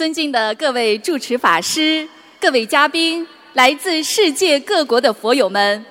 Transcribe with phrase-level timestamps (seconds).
[0.00, 2.08] 尊敬的各位主持法师、
[2.40, 5.84] 各位嘉宾、来自世界各国的佛友们，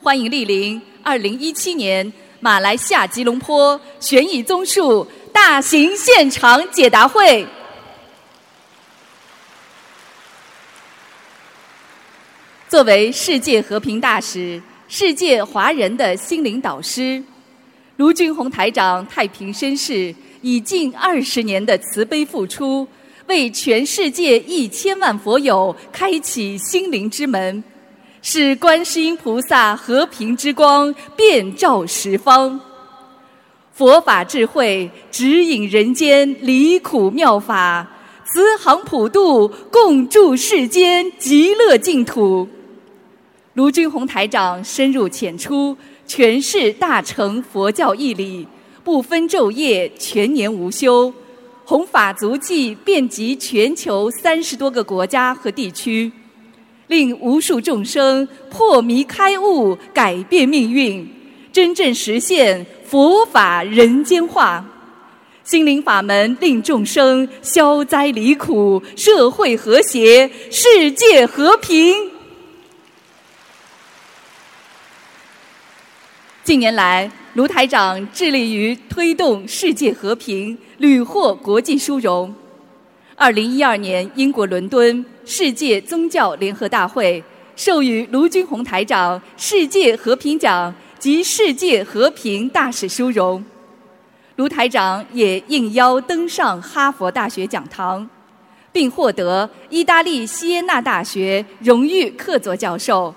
[0.00, 2.10] 欢迎莅临二零一七年
[2.40, 7.46] 马来西亚吉隆坡悬疑综述大型现场解答会。
[12.66, 14.58] 作为世界和平大使、
[14.88, 17.22] 世界华人的心灵导师，
[17.98, 22.88] 卢俊宏台长太平绅士以近二十年的慈悲付出。
[23.26, 27.62] 为全世界一千万佛友开启心灵之门，
[28.20, 32.60] 使观世音菩萨和平之光遍照十方，
[33.72, 37.90] 佛法智慧指引人间离苦妙法，
[38.24, 42.46] 慈航普渡，共筑世间极乐净土。
[43.54, 48.46] 卢军宏台长深入浅出，诠释大乘佛教义理，
[48.82, 51.12] 不分昼夜，全年无休。
[51.66, 56.12] 弘法足迹遍及全球三十多个国家和地区，
[56.88, 61.08] 令无数众生破迷开悟，改变命运，
[61.50, 64.64] 真正实现佛法人间化。
[65.42, 72.10] 心灵法门令众生消灾离苦，社会和谐，世界和平。
[76.42, 80.56] 近年来，卢台长致力于推动世界和平。
[80.78, 82.32] 屡获国际殊荣。
[83.16, 87.22] 二零一二年，英国伦敦世界宗教联合大会
[87.54, 93.42] 授予卢军宏台长世界和平奖及世界和平大使殊荣。
[94.36, 98.08] 卢台长也应邀登上哈佛大学讲堂，
[98.72, 103.14] 并获得意大利锡耶纳大学荣誉客座教授、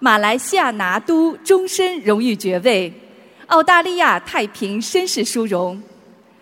[0.00, 2.92] 马来西亚拿督终身荣誉爵位、
[3.50, 5.80] 澳大利亚太平绅士殊荣。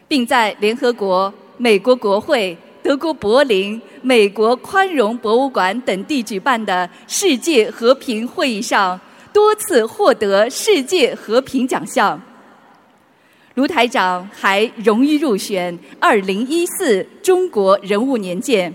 [0.09, 8.99] 并在联合国、美国国会、德国柏林、美国宽容博物馆等地举办的世界和平会议上
[9.35, 12.19] 多次获得世界和平奖项。
[13.53, 18.73] 卢台长还荣誉入选二零一四中国人物年鉴，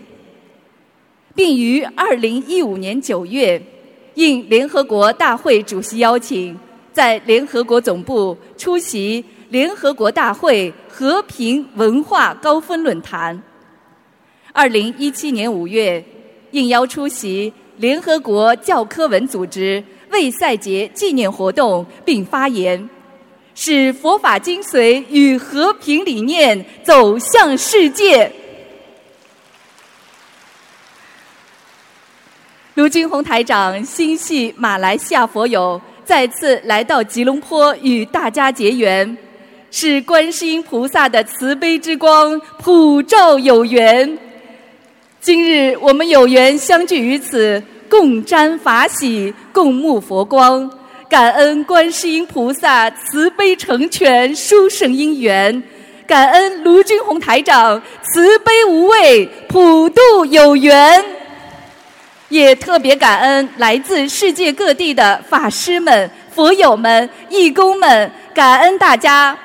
[1.34, 3.59] 并于二零一五年九月
[4.13, 6.56] 应联合国大会主席邀请，
[6.94, 9.26] 在联合国总部出席。
[9.50, 13.40] 联合国大会和平文化高峰论坛，
[14.52, 16.04] 二零一七年五月
[16.50, 22.90] 应邀出席联合国教科文组织为赛节纪念活动，并发言，
[23.54, 28.31] 使佛法精髓与和平理念走向世界。
[32.74, 39.18] 卢军宏台长心系马来西亚佛友，再次来到吉隆坡与大家结缘。
[39.75, 44.18] 是观世音菩萨的慈悲之光普照有缘。
[45.19, 47.59] 今日我们有缘相聚于此，
[47.90, 50.69] 共沾法喜，共沐佛光，
[51.09, 55.63] 感恩观世音菩萨慈悲成全殊胜因缘，
[56.06, 61.03] 感恩卢军宏台长慈悲无畏，普渡有缘，
[62.33, 69.38] 也特别感恩来自世界各地的法师们、佛友们、义工们，感恩大家。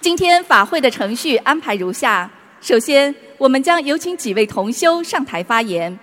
[0.00, 2.30] 今天法会的程序安排如下：
[2.62, 5.94] 首先，我们将有请几位同修上台发言；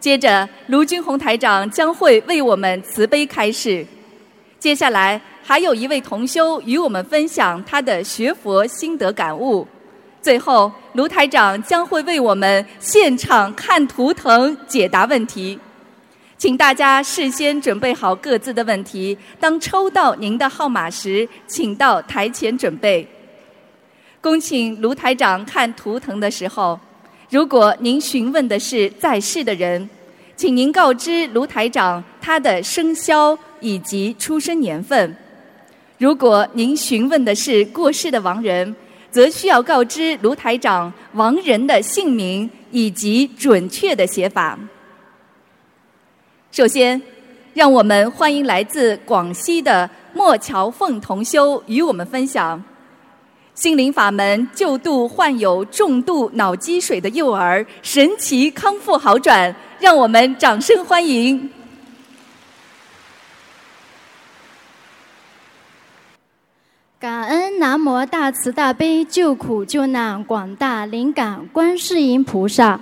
[0.00, 3.86] 接着，卢军宏台长将会为我们慈悲开示；
[4.58, 9.64] 接下来，还有一位同修与我们分享他的学佛心得感悟；
[10.24, 15.58] 最后，卢台长将会为我们现场看图腾解答问题。
[16.38, 23.06] 请大家事先准备好各自的问题，当抽到您的号码时，请到台前准备。
[24.22, 26.80] 恭请卢台长看图腾的时候，
[27.28, 29.86] 如果您询问的是在世的人，
[30.36, 35.06] 请您告知卢台长他的生肖以及出生年份；
[35.98, 38.74] 如果您询问的是过世的亡人，
[39.14, 44.58] 则需要告知卢台长亡人的姓名以及准确的写法。
[46.50, 47.00] 首先，
[47.52, 52.60] 让我们欢迎来自广西的莫乔凤同修与我们分享。
[53.54, 61.48] 心灵法门救度患有重度脑积水的幼儿，神奇康复好转，让我们掌声欢迎！
[67.04, 72.80] 感恩南无大慈大悲救苦救难广大灵感观世音菩萨，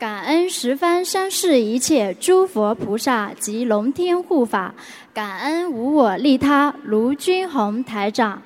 [0.00, 4.74] 感恩十方三世一切诸佛菩萨及龙天护法，
[5.14, 8.42] 感恩无我利他卢军宏台长。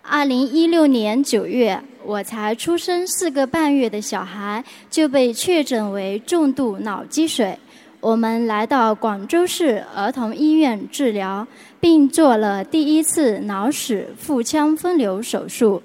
[0.00, 7.58] 二零一六年九月，我才出生四个半月的小孩就被确诊为重度脑积水。
[7.98, 11.44] 我们来到广州市儿童医院治疗，
[11.80, 15.82] 并做了第一次脑室腹腔分流手术。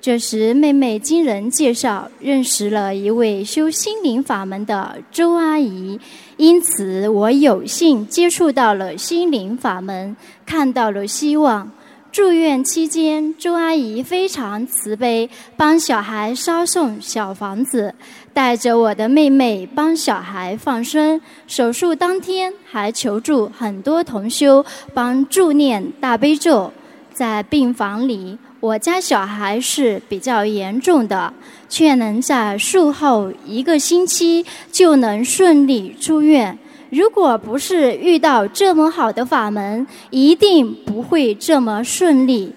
[0.00, 6.00] 这时，妹妹经人介绍认识了一位修心灵法门的周阿姨，
[6.38, 10.16] 因此我有幸接触到了心灵法门，
[10.46, 11.70] 看到了希望。
[12.10, 17.94] 住院期间，周阿姨非常慈悲，帮小孩捎送小房子，
[18.32, 21.20] 带着我的妹妹帮小孩放生。
[21.46, 26.72] 手术当天，还求助很多同修帮助念大悲咒。
[27.12, 31.34] 在病房里，我家小孩是比较严重的，
[31.68, 36.58] 却能在术后一个星期就能顺利出院。
[36.88, 42.54] 如果不是遇到这么好的法门，一定不会这么顺利。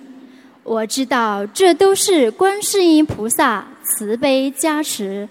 [0.63, 5.27] 我知道这都是观世音菩萨慈悲加持。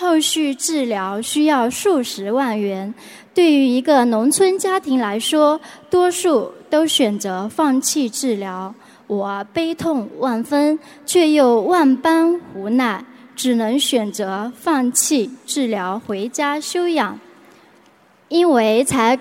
[0.00, 2.94] 后续治疗需要数十万元，
[3.34, 5.60] 对于一个农村家庭来说，
[5.90, 8.72] 多数都选择放弃治疗。
[9.08, 13.04] 我悲痛万分，却又万般无奈，
[13.34, 17.18] 只能选择放弃治疗，回家休养。
[18.28, 19.18] 因为才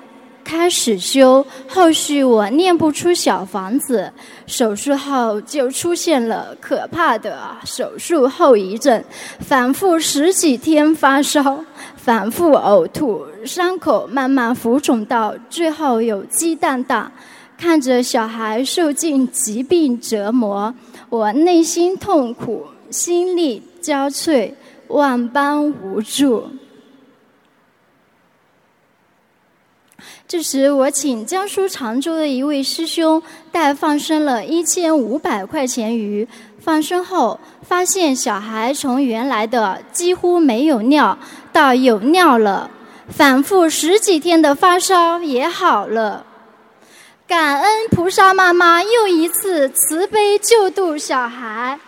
[0.47, 4.09] 开始修，后续我念不出小房子，
[4.45, 9.03] 手术后就出现了可怕的手术后遗症，
[9.41, 11.65] 反复十几天发烧，
[11.97, 17.11] 反复呕吐，伤口慢慢浮肿到最后有鸡蛋大，
[17.57, 20.73] 看着小孩受尽疾病折磨，
[21.09, 24.53] 我内心痛苦，心力交瘁，
[24.87, 26.45] 万般无助。
[30.27, 36.27] 这时，我请江苏常州的一位师兄代放生了一千五百块钱鱼。
[36.59, 41.17] 放生后，发现小孩从原来的几乎没有尿，
[41.53, 42.69] 到有尿了，
[43.07, 46.25] 反复十几天的发烧也好了。
[47.25, 51.79] 感恩菩萨妈妈又一次慈悲救度小孩。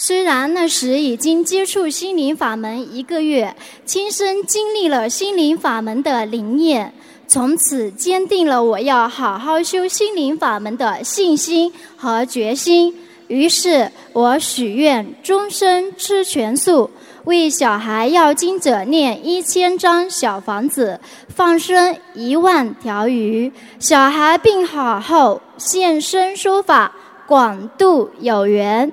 [0.00, 6.94] 虽然那时已经接触心灵法门一个月，亲身经历了心灵法门的灵验，
[7.26, 12.94] 从此坚定了我要好好修心灵法门的信心和决心。
[13.26, 16.88] 于是我许愿终身吃全素，
[17.24, 23.52] 为小孩要经者念一千张小房子，放生一万条鱼。
[23.80, 26.94] 小孩病好后现身说法，
[27.26, 28.92] 广度有缘。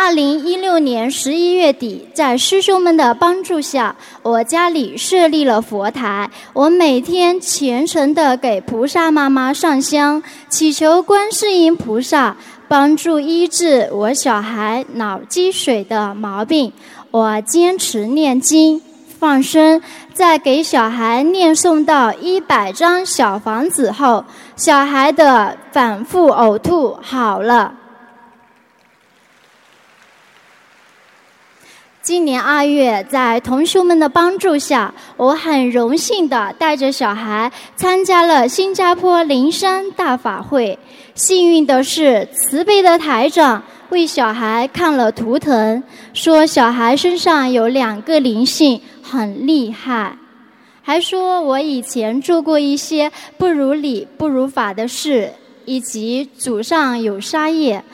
[0.00, 6.30] 二零一六年十一月底，在师兄们的帮助下，我家里设立了佛台。
[6.52, 12.36] 我每天虔诚地给菩萨妈妈上香，祈求观世音菩萨
[12.68, 16.72] 帮助医治我小孩脑积水的毛病。
[17.10, 18.80] 我坚持念经、
[19.18, 19.82] 放生，
[20.14, 24.24] 在给小孩念诵到一百张小房子后，
[24.54, 27.74] 小孩的反复呕吐好了。
[32.08, 40.78] 今年二月，在同学们的帮助下，我很荣幸的带着小孩参加了新加坡灵山大法会。
[41.14, 45.82] 幸运的是，慈悲的台长为小孩看了图腾，
[46.14, 50.16] 说小孩身上有两个灵性，很厉害，
[50.80, 55.30] 还说我以前做过一些不如理、不如法的事，
[55.66, 57.84] 以及祖上有杀业。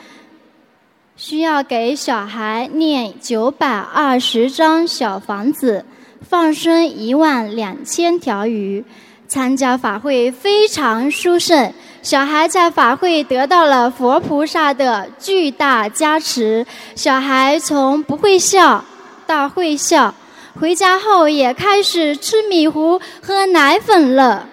[1.17, 5.85] 需要给小孩念九百二十张小房子，
[6.21, 8.83] 放生一万两千条鱼。
[9.27, 16.65] 参加法会非常殊胜，小孩在法会得到了佛菩萨的巨大加持。
[16.95, 18.83] 小孩从不会笑
[19.25, 20.13] 到会笑，
[20.59, 24.47] 回家后也开始吃米糊、喝奶粉了。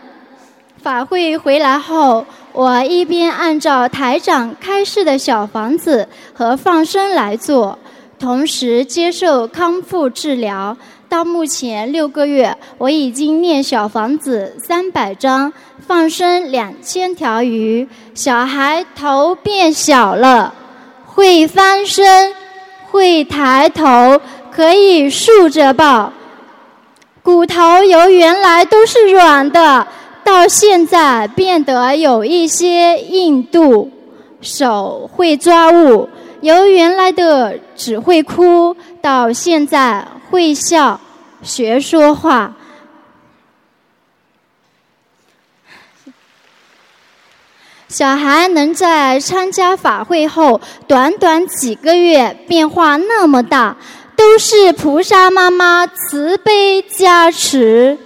[0.81, 2.25] 法会回来后。
[2.53, 7.79] 我一边按照台长开示的小房子和放生来做，
[8.19, 10.77] 同时接受康复治疗。
[11.09, 15.53] 到目前六个月，我已经念小房子三百张，
[15.87, 17.87] 放生两千条鱼。
[18.15, 20.55] 小孩头变小了，
[21.07, 22.35] 会翻身，
[22.91, 26.13] 会抬头，可以竖着抱。
[27.23, 29.87] 骨头由原来都是软的。
[30.25, 33.91] 到现在变得有一些硬度，
[34.41, 36.09] 手会抓物，
[36.41, 41.01] 由原来的只会哭，到现在会笑，
[41.43, 42.57] 学说话。
[47.89, 53.77] 小孩能在参加法会后，短短几个月变化那么大，
[54.17, 57.99] 都是菩萨妈妈慈悲加持。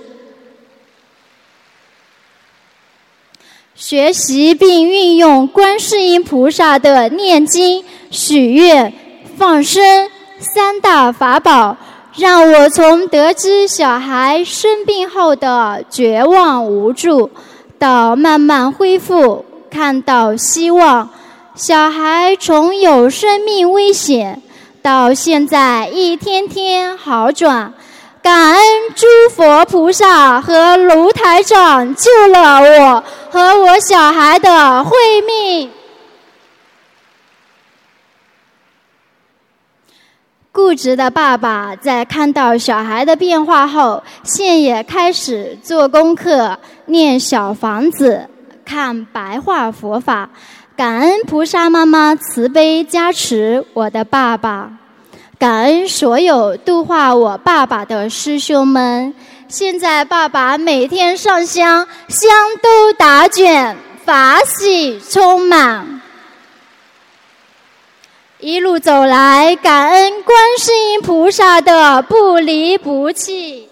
[3.77, 8.91] 学习并运用观世音菩萨的念经、许愿、
[9.37, 11.77] 放生三大法宝，
[12.17, 17.31] 让我从得知小孩生病后的绝望无助，
[17.79, 19.45] 到慢慢恢复。
[19.71, 21.11] 看到希望，
[21.55, 24.41] 小孩从有生命危险
[24.81, 27.75] 到现在一天天好转，
[28.23, 28.63] 感恩
[28.95, 34.91] 诸佛菩萨和卢台长救了我和我小孩的慧
[35.27, 35.71] 命。
[40.51, 48.31] 固执的爸爸在看到小孩的变化后，现也开始做功课，念小房子。
[48.65, 50.31] 看白话佛法，
[50.75, 54.73] 感恩菩萨妈妈慈悲加持我的爸爸，
[55.39, 59.15] 感恩所有度化我爸爸的师兄们。
[59.49, 62.29] 现在爸爸每天上香，香
[62.61, 66.01] 都打卷，法喜充满。
[68.41, 73.69] 一路走来，感恩观世音菩萨的不离不弃。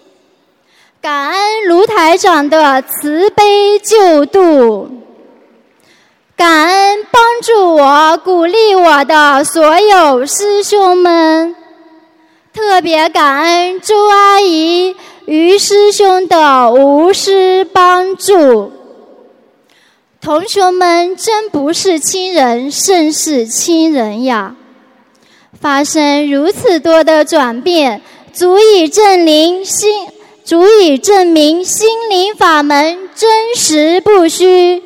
[1.01, 4.89] 感恩卢台长的慈悲救度，
[6.37, 11.53] 感恩帮助我、鼓励我的所有师兄们，
[12.53, 18.71] 特别感恩周阿姨、于师兄的无私帮助。
[20.21, 24.55] 同学们真不是亲人，胜是亲人呀！
[25.59, 28.01] 发生如此多的转变，
[28.33, 30.07] 足以证明心。
[30.43, 34.83] 足以证明心灵法门真实不虚。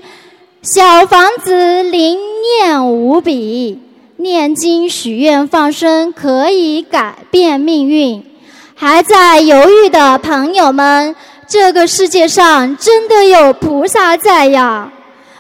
[0.62, 2.18] 小房子灵
[2.62, 3.78] 验无比，
[4.16, 8.24] 念经许愿放生可以改变命运。
[8.82, 11.14] 还在犹豫的朋友们，
[11.46, 14.90] 这个世界上真的有菩萨在呀！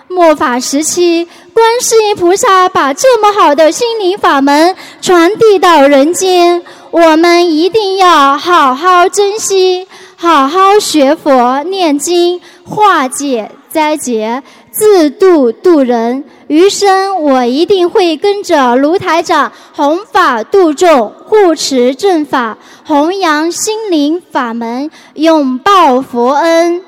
[0.09, 9.87] 末法时期，观世音菩萨把这么好的心灵法门传递到人间，我们一定要好好珍惜。
[10.17, 16.25] 好好学佛念经，化解灾劫，自度度人。
[16.49, 26.83] 余生我一定会跟着卢台长弘法度众，护持正法，弘扬心灵法门，永报佛恩。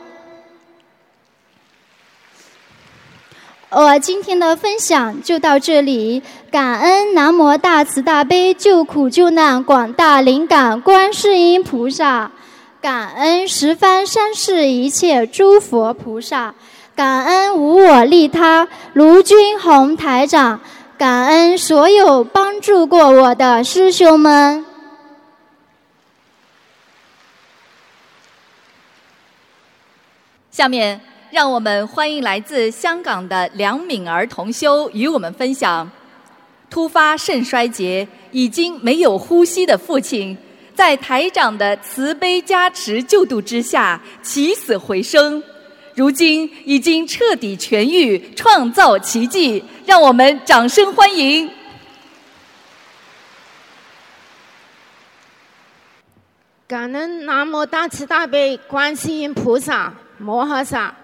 [3.70, 12.32] 我今天的分享就到这里，感恩南无大慈大悲救苦救难广大灵感观世音菩萨。
[12.82, 16.56] 感恩十方三世一切诸佛菩萨，
[16.96, 20.60] 感恩无我利他卢军宏台长，
[20.98, 24.66] 感恩所有帮助过我的师兄们。
[30.52, 31.00] 下面，
[31.32, 35.90] 让我们欢迎来自香港的梁敏儿同修与我们分享：
[36.70, 40.38] 突发肾衰竭，已经没有呼吸的父亲。
[40.76, 45.42] 在台长的慈悲加持救度之下，起死回生，
[45.96, 51.50] 如今已经彻底痊愈，创造奇迹，让我们掌声欢迎！
[56.68, 60.96] 感恩南无大慈大悲观世音菩萨摩诃萨，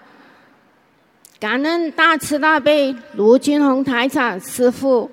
[1.38, 5.10] 感恩大慈大悲卢军宏台长师父，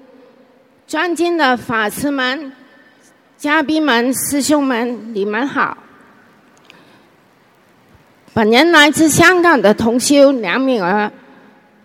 [0.88, 2.53] 尊敬的法师们。
[3.38, 5.77] 嘉宾们、师兄们，你们好！
[8.36, 11.10] 本人来自香港的同修梁敏儿，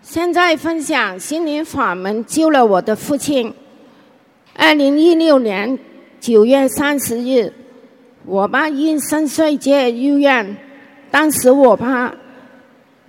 [0.01, 3.53] 现在分享心灵法门救了我的父亲。
[4.53, 5.79] 二零一六年
[6.19, 7.53] 九月三十日，
[8.25, 10.57] 我爸因肾衰竭入院，
[11.09, 12.13] 当时我爸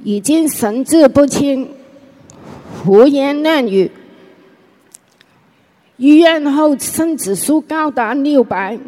[0.05, 1.69] 已经神志不清，
[2.85, 3.91] 胡言乱语。
[5.97, 8.79] 医院后肾指数高达六百。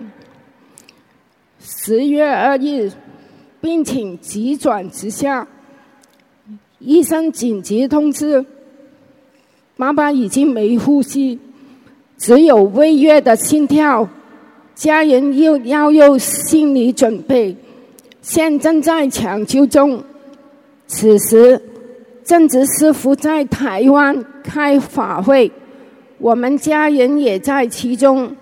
[1.59, 2.93] 十月二日，
[3.64, 5.49] 病情急转直下，
[6.80, 8.44] 医生紧急通知，
[9.75, 11.38] 妈妈已经没呼吸，
[12.18, 14.06] 只有微弱的心跳，
[14.75, 17.56] 家人又要有心理准备，
[18.21, 20.04] 现正在抢救中。
[20.87, 21.59] 此时，
[22.23, 25.50] 正值师傅在台湾开法会。
[26.18, 28.37] 我们家人也在其中，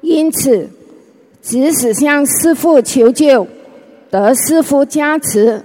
[0.00, 0.68] 因此
[1.40, 3.48] 即使向师傅求救，
[4.10, 5.64] 得师父加持。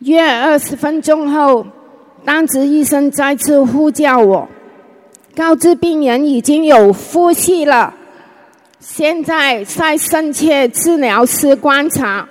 [0.00, 1.66] 约二十分钟后，
[2.24, 4.48] 当值医生再次呼叫我，
[5.34, 7.94] 告知病人已经有呼吸了，
[8.78, 12.28] 现在在深切治疗室观察。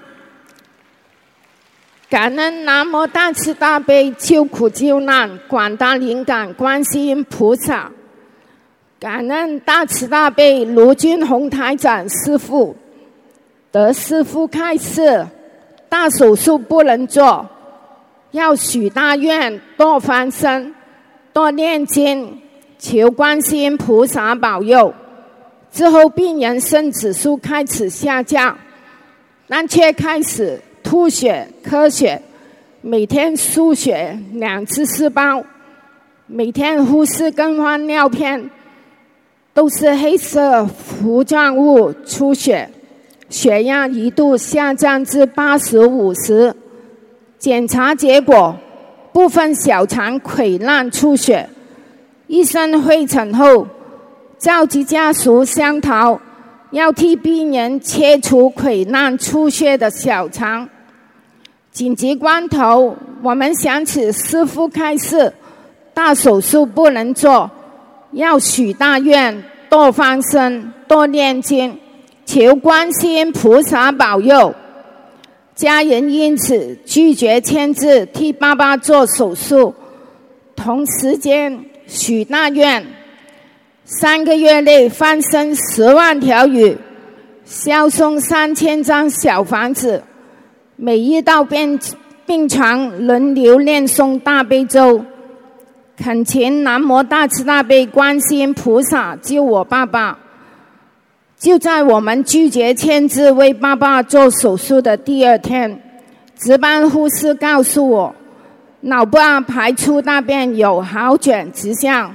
[2.10, 7.92] 感恩南无大慈大悲救苦救难广大灵感观世音菩萨，
[9.00, 12.76] 感恩大慈大悲卢军宏台长师傅，
[13.72, 15.28] 得师傅开示，
[15.88, 17.48] 大手术不能做，
[18.32, 20.74] 要许大愿，多翻身，
[21.34, 22.42] 多念经，
[22.78, 24.94] 求观世音菩萨保佑。
[25.72, 28.58] 之后病人肾指数开始下降，
[29.48, 30.62] 但却开始。
[30.82, 32.20] 吐血、咳血，
[32.82, 35.44] 每天输血两次四包，
[36.26, 38.50] 每天护士更换尿片，
[39.54, 42.68] 都是黑色糊状物出血，
[43.30, 46.56] 血压一度下降至八十五十，
[47.38, 48.56] 检查结果
[49.14, 51.48] 部分小肠溃烂出血，
[52.28, 53.68] 医生会诊后
[54.38, 56.20] 召集家属商讨，
[56.72, 60.68] 要替病人切除溃烂出血的小肠。
[61.72, 65.32] 紧急关头，我们想起师傅开示：
[65.94, 67.50] 大手术不能做，
[68.12, 71.78] 要许大愿，多放生，多念经，
[72.30, 74.54] 求观世音菩萨保佑。
[75.56, 79.74] 家人因此拒绝签字替爸爸做手术，
[80.56, 82.86] 同时间许大愿：
[83.84, 86.78] 三个月内翻身十万条鱼，
[87.46, 90.04] 销送三千张小房子。
[90.76, 91.80] 每一道病
[92.28, 95.04] 病床轮流念诵大悲咒，
[95.98, 100.20] 恳请南无大慈大悲观世音菩萨救我爸爸。
[101.40, 105.82] 就在我们拒绝签字为爸爸做手术的第二天，
[106.38, 108.14] 值班护士告诉我，
[108.82, 109.18] 脑部
[109.48, 112.14] 排出大便有好转迹象，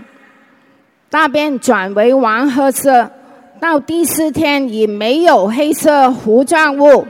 [1.08, 3.10] 大便转为黄褐色，
[3.58, 7.06] 到第四天已没有黑色糊状物。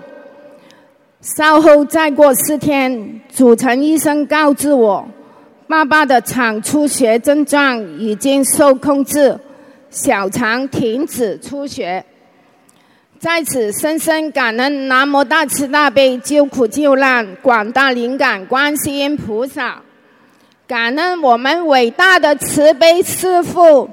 [1.20, 5.05] 稍后再过四天，主诊医生告知我，
[5.66, 9.37] 爸爸的肠出血症状已经受控制，
[9.94, 12.04] 小肠停止出血。
[13.20, 19.80] 在此深深感恩南无大慈大悲救苦救难广大灵感观世音菩萨，
[20.66, 23.88] 感恩我们伟大的慈悲师父。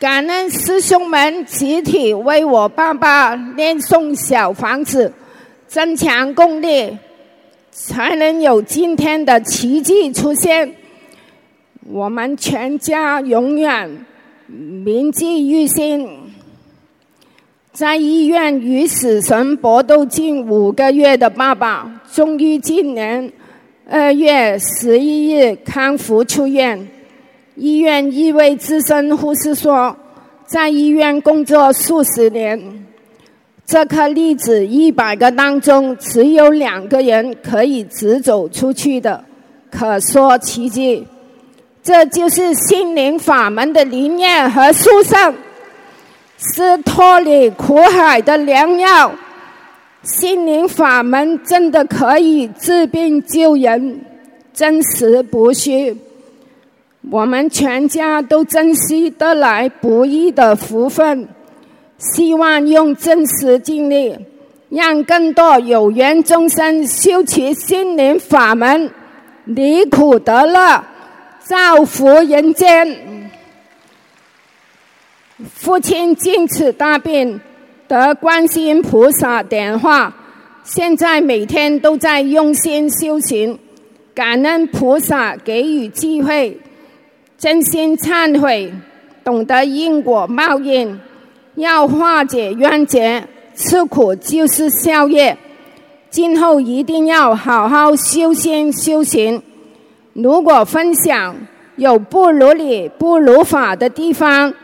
[0.00, 5.12] 感恩师兄们集体为我爸爸念诵小房子，
[5.68, 6.96] 增强功力，
[7.70, 10.74] 才能有今天的奇迹出现。
[11.88, 13.88] 我们全家永远
[14.48, 16.08] 铭记于心。
[17.72, 23.30] 在医院与死神搏斗近五个月的爸爸，终于今年
[23.88, 26.88] 二月十一日康复出院。
[27.54, 29.96] 医院一位资深护士说
[30.44, 32.84] ：“在医院工作数十年，
[33.64, 39.24] 这颗粒子一百个当中只有两个人可以直走出去的，
[39.70, 41.06] 可说奇迹。
[41.86, 45.32] 这就是心灵法门的理念和殊胜，
[46.36, 49.12] 是脱离苦海的良药。
[50.02, 54.00] 心灵法门真的可以治病救人，
[54.52, 55.96] 真实不虚。”
[57.08, 61.28] 我们全家都珍惜得来不易的福分，
[61.98, 64.18] 希望用真实经历，
[64.70, 68.90] 让更多有缘众生修持心灵法门，
[69.44, 70.82] 离苦得乐，
[71.48, 73.30] 造福人间。
[75.54, 77.40] 父亲经此大病，
[77.86, 80.12] 得观世音菩萨点化，
[80.64, 83.56] 现在每天都在用心修行，
[84.12, 86.58] 感恩菩萨给予机会。
[87.38, 88.74] 真心忏悔，
[89.22, 90.98] 懂得因果报应，
[91.54, 93.22] 要化解冤结，
[93.54, 95.38] 吃苦就是宵夜。
[96.10, 99.40] 今后一定要好好修心修行。
[100.16, 101.36] 如果分享
[101.76, 104.54] 有不如理、不如法的地方，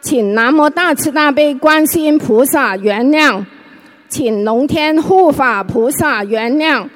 [0.00, 3.44] 请南无大慈大悲观世音菩萨原谅，
[4.08, 6.88] 请龙天护法菩萨原谅。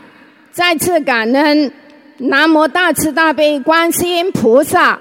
[0.51, 1.73] 再次感恩
[2.19, 4.99] 南无大慈大悲观世音菩萨。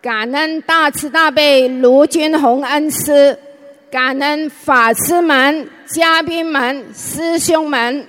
[0.00, 3.38] 感恩大慈大悲卢军宏恩师，
[3.90, 8.06] 感恩法师们、嘉宾们、师兄们。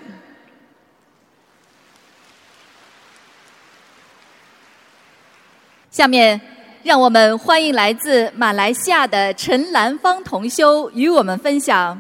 [5.96, 6.42] 下面，
[6.84, 11.98] 让我们欢迎来自马来西亚的陈兰芳同修与我们分享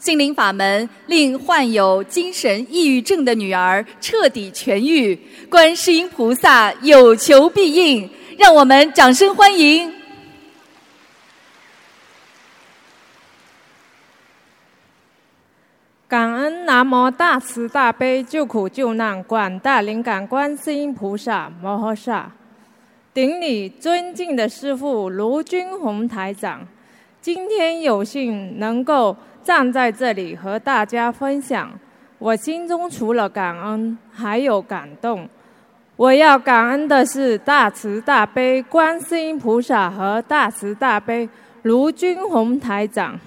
[0.00, 5.16] 心灵法门令患有精神抑郁症的女儿彻底痊愈，
[5.48, 9.94] 观世音菩萨有求必应，让我们掌声欢迎。
[16.08, 22.32] 感恩南无大慈大悲救苦救难广大灵感观世音菩萨摩诃萨，
[23.12, 26.66] 顶礼尊敬的师父卢军宏台长，
[27.20, 29.16] 今天有幸能够。
[29.42, 31.72] 站在这里和大家分享，
[32.18, 35.26] 我心中除了感恩，还有感动。
[35.96, 41.26] 我要感恩的是大慈大悲观世音菩萨和大慈大悲
[41.62, 43.18] 卢军宏台长，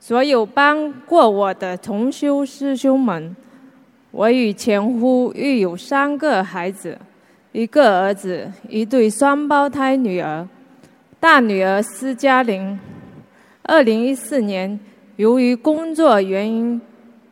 [0.00, 3.36] 所有帮过我的同修师兄们。
[4.10, 6.98] 我与前夫育有三个孩子，
[7.54, 10.48] 一个儿子，一对双胞胎女儿。
[11.20, 12.80] 大女儿施嘉玲，
[13.62, 14.80] 二零一四年。
[15.14, 16.80] 由于工作原因，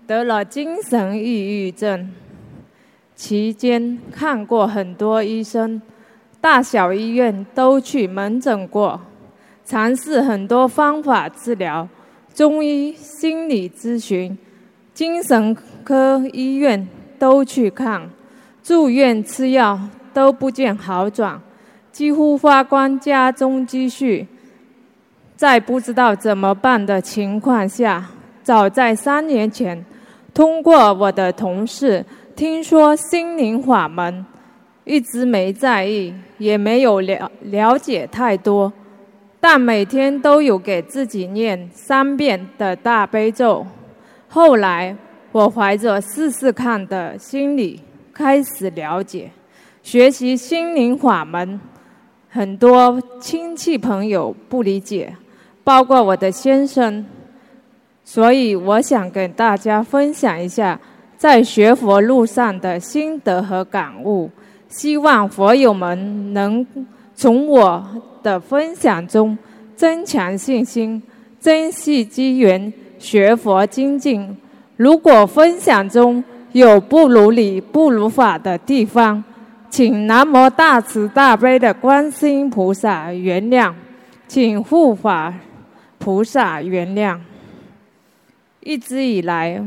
[0.07, 2.09] 得了精神抑郁症。
[3.17, 5.83] 期间看过很多医生，
[6.41, 9.01] 大小医院都去门诊过，
[9.65, 11.89] 尝试很多方法治疗，
[12.33, 14.39] 中医、心理咨询、
[14.95, 16.87] 精神科医院
[17.19, 18.09] 都去看，
[18.63, 19.81] 住院吃药
[20.13, 21.41] 都不见好转，
[21.91, 24.27] 几乎花光家中积蓄。
[25.37, 28.11] 在不知道怎么办的情况下，
[28.43, 29.85] 早在三年前，
[30.33, 32.05] 通过我的同事
[32.37, 34.25] 听说心灵法门，
[34.85, 38.73] 一直没在意，也没有了了解太多，
[39.41, 43.67] 但每天都有给自己念三遍的大悲咒。
[44.29, 44.97] 后来，
[45.33, 47.83] 我怀着试试看的心理
[48.15, 49.31] 开始了解，
[49.83, 51.61] 学习心灵法门。
[52.29, 55.15] 很多亲戚朋友不理解。
[55.65, 57.07] 包括我的先生，
[58.05, 60.81] 所以我想跟大家分享一下
[61.17, 64.29] 在学佛路上的心得和感悟，
[64.69, 66.67] 希望佛友们能
[67.15, 67.87] 从我
[68.25, 69.39] 的分享中
[69.77, 71.01] 增强信心，
[71.39, 74.37] 珍惜机缘学佛精进。
[74.77, 79.23] 如果分享中有不如理、不如法的地方，
[79.73, 83.73] 请南无大慈大悲的观世音菩萨原谅，
[84.29, 85.33] 请护法。
[85.99, 87.19] 菩萨原谅。
[88.61, 89.65] 一直以来，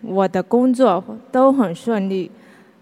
[0.00, 2.28] 我的工作都很顺利。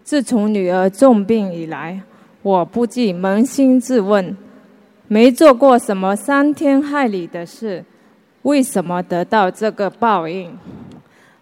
[0.03, 2.01] 自从女儿重病以来，
[2.41, 4.35] 我不禁扪心自问：
[5.09, 7.85] 没做过什么伤天害理的事，
[8.41, 10.59] 为什么得到这个报应？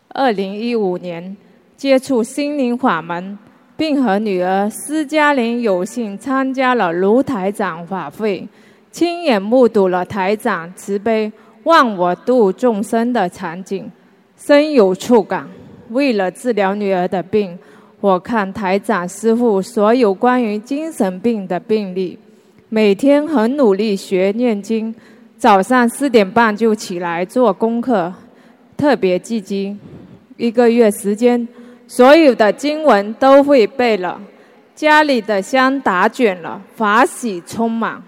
[0.09, 1.37] 二零一五年
[1.77, 3.38] 接触心灵法门，
[3.87, 8.49] 并和女儿施嘉玲有幸参加了卢台长法会。
[8.90, 11.31] 亲眼目睹了台长慈悲
[11.64, 13.92] 忘我度众生的场景，
[14.38, 15.47] 深有触感。
[15.90, 17.59] 为了治疗女儿的病，
[18.01, 22.18] 我看台长师傅所有关于精神病的病例，
[22.70, 24.94] 每天很努力学念经，
[25.37, 28.11] 早上四点半就起来做功课，
[28.79, 29.77] 特别积极。
[30.38, 31.47] 一个月时间，
[31.87, 34.20] 所有的经文都会背了，
[34.75, 38.03] 家里的香打卷了，法喜充满。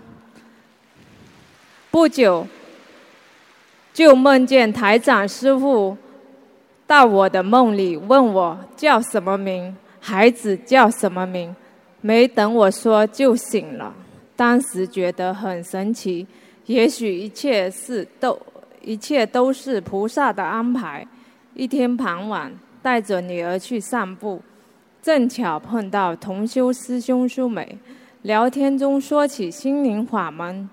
[1.90, 2.46] 不久，
[3.92, 5.96] 就梦见台长师傅
[6.86, 11.54] 到我的梦里，问我叫什么名，孩子叫什么名。
[12.00, 13.94] 没等我说，就醒了。
[14.36, 16.26] 当时觉得很神奇，
[16.66, 18.38] 也许一切是都
[18.82, 21.06] 一切都是菩萨的安排。
[21.54, 22.52] 一天傍晚，
[22.86, 24.40] 带着女儿去散步，
[25.02, 27.76] 正巧碰到同修师兄苏美，
[28.22, 30.70] 聊天中说起心灵法门。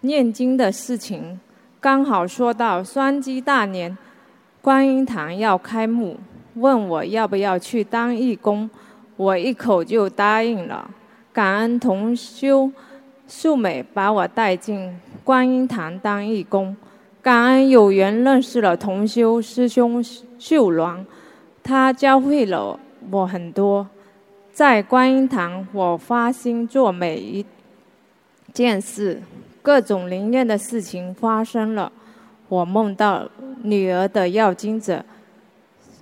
[0.00, 1.38] 念经的事情，
[1.78, 3.94] 刚好说到双击大年，
[4.62, 6.16] 观音堂要开幕，
[6.54, 8.70] 问我要不要去当义工，
[9.18, 10.90] 我一口就答应了。
[11.34, 12.72] 感恩同修
[13.26, 16.74] 素美把我带进观音堂当义工，
[17.20, 20.02] 感恩有缘认识了同修师兄
[20.38, 21.04] 秀鸾，
[21.62, 22.78] 他教会了
[23.10, 23.88] 我很多。
[24.52, 27.44] 在观音堂，我发心做每一
[28.52, 29.22] 件事。
[29.62, 31.92] 各种灵验的事情发生了，
[32.48, 33.28] 我梦到
[33.62, 35.04] 女儿的要经者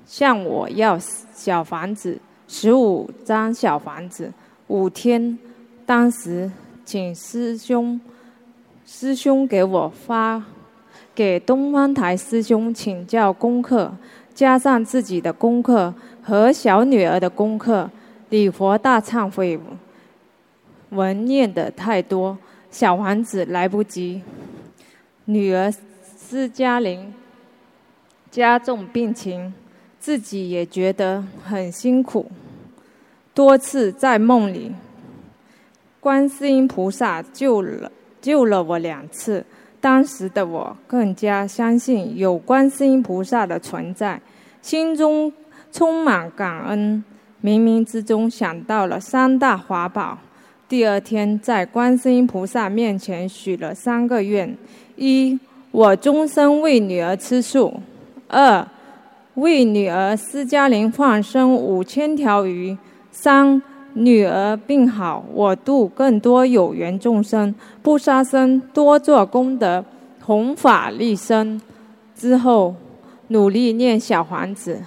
[0.07, 2.19] 向我要小房子，
[2.49, 4.33] 十五张小房子，
[4.69, 5.39] 五天。
[5.85, 6.51] 当时
[6.85, 8.01] 请师兄
[8.87, 10.43] 师兄给我发，
[11.15, 13.93] 给东方台师兄请教功课，
[14.41, 17.91] 加上自己的功课和小女儿的功课，
[18.31, 19.61] 礼佛大忏悔
[20.89, 22.39] 文念的太多。
[22.71, 24.23] 小王子来不及，
[25.27, 25.71] 女儿
[26.27, 27.13] 施嘉玲
[28.31, 29.53] 加重病情，
[29.99, 32.31] 自己也觉得很辛苦，
[33.35, 34.73] 多次在梦里，
[36.01, 39.45] 观世音菩萨救了救了我两次。
[39.83, 44.21] 当时的我更加相信有观世音菩萨的存在，
[44.63, 45.33] 心中
[45.73, 47.05] 充满感恩，
[47.43, 50.19] 冥冥之中想到了三大法宝。
[50.69, 54.57] 第二天在观世音菩萨面前许了三个愿：
[54.97, 55.39] 一，
[55.71, 57.73] 我终生为女儿吃素；
[58.29, 58.67] 二，
[59.35, 62.77] 为女儿施嘉林放生五千条鱼；
[63.11, 63.63] 三。
[63.93, 69.85] 女儿病好，我度更多有缘众生，不杀生，多做功德，
[70.25, 71.61] 弘法利生。
[72.15, 72.73] 之后
[73.33, 74.81] 努力念小房子，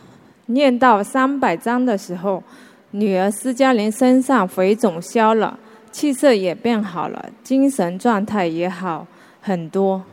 [0.48, 2.44] 念到三百章的时候，
[2.92, 5.58] 女儿施嘉玲身上肥肿消了，
[5.94, 9.08] 气色也变好了，精神状态也好
[9.42, 10.04] 很多。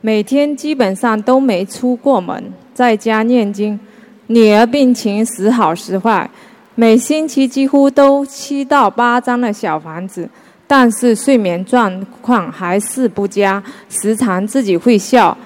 [0.00, 3.78] 每天基本上都没出过门，在家念经。
[4.26, 6.28] 女儿病情时好时坏。
[6.74, 10.28] 每星期几乎都七到八张的小房子，
[10.66, 15.36] 但是睡眠状况还是不佳，时常自己会笑。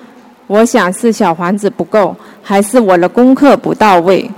[0.52, 4.30] 我想是小房子不够，还是我的功课不到位。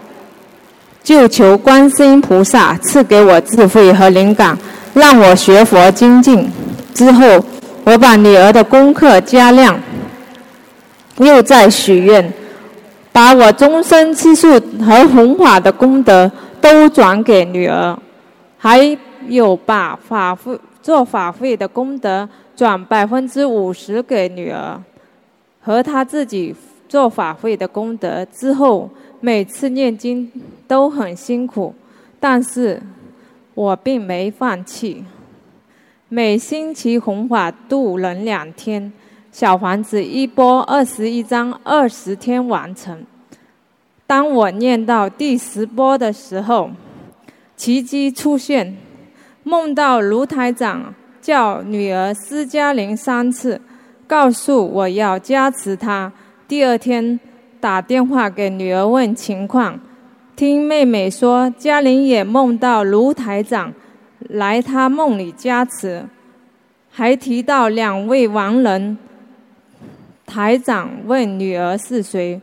[1.03, 4.57] 就求观世音菩萨赐给我智慧和灵感，
[4.95, 6.49] 让我学佛精进。
[6.95, 7.45] 之后，
[7.83, 9.77] 我把女儿的功课加量，
[11.17, 12.33] 又在许愿，
[13.11, 14.53] 把我终身吃素
[14.87, 16.31] 和弘法的功德。
[16.61, 17.99] 都转给女儿，
[18.57, 18.97] 还
[19.29, 24.81] 有把法会做法会的功德转百分之五十给女儿，
[25.65, 26.55] 和他自己
[26.87, 30.31] 做法会的功德之后，每次念经
[30.69, 31.75] 都很辛苦，
[32.21, 32.83] 但是
[33.55, 35.03] 我并没放弃。
[36.11, 38.93] 每星期弘法度人两天，
[39.33, 43.03] 小房子一波二十一张，二十天完成。
[44.07, 46.71] 当我念到第十波的时候，
[47.57, 48.77] 奇迹出现，
[49.43, 53.61] 梦到卢台长叫女儿施嘉玲三次，
[54.07, 56.13] 告诉我要加持他。
[56.47, 57.19] 第二天
[57.61, 59.81] 打电话给女儿问情况，
[60.37, 63.73] 听妹妹说嘉玲也梦到卢台长
[64.29, 66.05] 来她梦里加持，
[66.91, 68.99] 还提到两位亡人。
[70.27, 72.41] 台长问女儿是谁？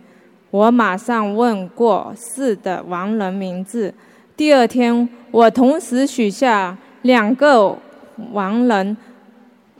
[0.49, 3.93] 我马上问过世的亡人名字。
[4.35, 7.77] 第二天，我同时许下两个
[8.33, 8.97] 亡人，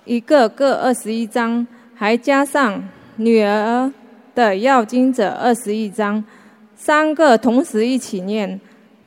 [0.06, 2.84] 一个各二十一张，还加上
[3.18, 3.92] 女儿
[4.34, 6.24] 的要经者二十一张，
[6.76, 8.60] 三个同时一起念。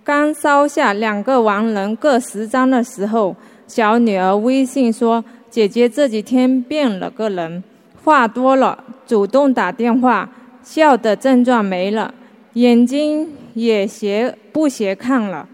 [0.05, 3.35] 刚烧下两个亡人各十张的时候，
[3.67, 7.65] 小女儿微信说：“姐姐这几天变了个人，
[8.05, 10.29] 话多了，主动打电话。”
[10.63, 12.15] 笑的症状没了，
[12.55, 15.47] 眼睛也斜不斜看了，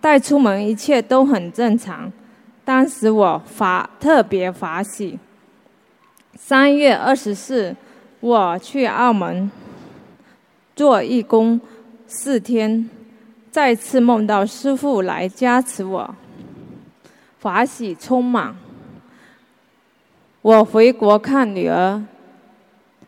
[0.00, 2.10] 带出门一切都很正常。
[2.64, 5.18] 当时我发特别发喜。
[6.34, 7.76] 三月二十四，
[8.20, 9.50] 我去澳门
[10.74, 11.60] 做义工
[12.06, 12.88] 四天，
[13.50, 16.14] 再次梦到师傅来加持我，
[17.38, 18.56] 法喜充满。
[20.42, 22.02] 我回国看女儿。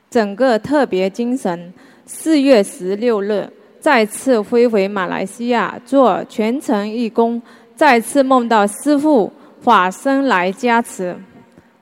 [0.08, 1.74] 整个特别精神。
[2.06, 7.42] 四月十六日，再次飞回马来西亚做全程义工，
[7.74, 9.30] 再次梦到师父
[9.66, 11.16] 法身来加持，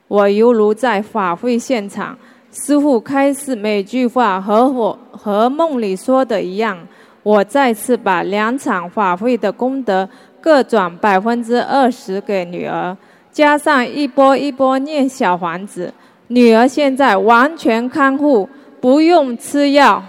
[0.07, 2.17] 我犹如在法会现场。
[2.51, 6.75] 师父开示每句话和我和梦里说的一样。
[7.21, 10.09] 我再次把两场法会的功德
[10.41, 12.97] 各转百分之二十给女儿，
[13.31, 15.93] 加上一波一波念小房子。
[16.29, 18.49] 女儿现在完全康复，
[18.81, 20.03] 不用吃药。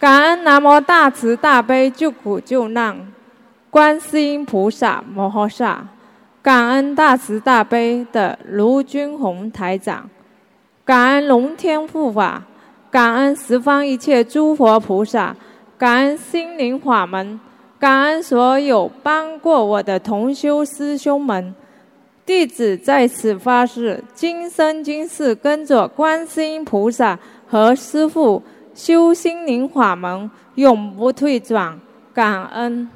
[0.00, 3.12] 感恩南无大慈大悲救苦救难
[3.72, 5.88] 观世音菩萨摩诃萨，
[6.42, 10.10] 感恩大慈大悲的卢军宏台长，
[10.84, 12.42] 感恩龙天护法，
[12.90, 15.34] 感恩十方一切诸佛菩萨，
[15.78, 17.40] 感恩心灵法门，
[17.78, 21.54] 感恩所有帮过我的同修师兄们。
[22.26, 28.42] 弟子在此发誓，今生今世跟着观世音菩萨和师父
[28.74, 31.80] 修心灵法门，永不退转。
[32.12, 32.86] 感恩。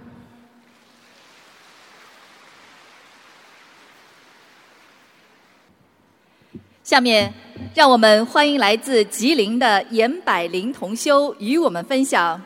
[6.87, 7.35] 下面，
[7.75, 12.41] 让我们欢迎来自吉林的严百灵同修与我们分享：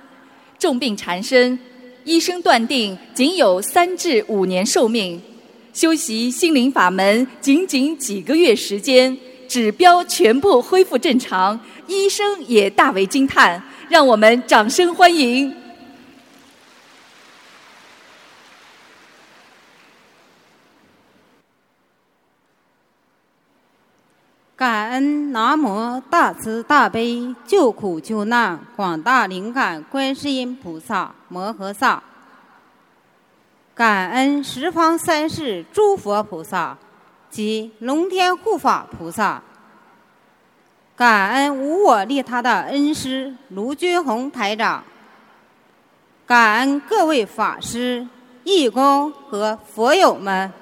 [0.59, 1.59] 重病缠身，
[2.05, 5.20] 医生断定仅有三至五年寿命。
[5.74, 9.14] 修习心灵法门，仅仅几个月时间，
[9.46, 13.62] 指标全部恢复正常，医生也大为惊叹。
[13.90, 15.55] 让我们掌声欢迎！
[24.61, 32.03] 感恩南无大慈大悲救苦救难广大灵感观世音菩萨摩诃萨。
[33.75, 36.77] 感恩十方三世诸佛菩萨
[37.31, 39.42] 及龙天护法菩萨，
[40.94, 44.85] 感恩无我利他的恩师卢军宏台长，
[46.27, 48.07] 感恩各位法师、
[48.44, 50.53] 义工和佛友们。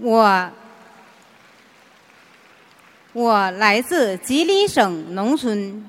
[0.00, 0.48] 我
[3.14, 5.82] 我来自吉林省农村，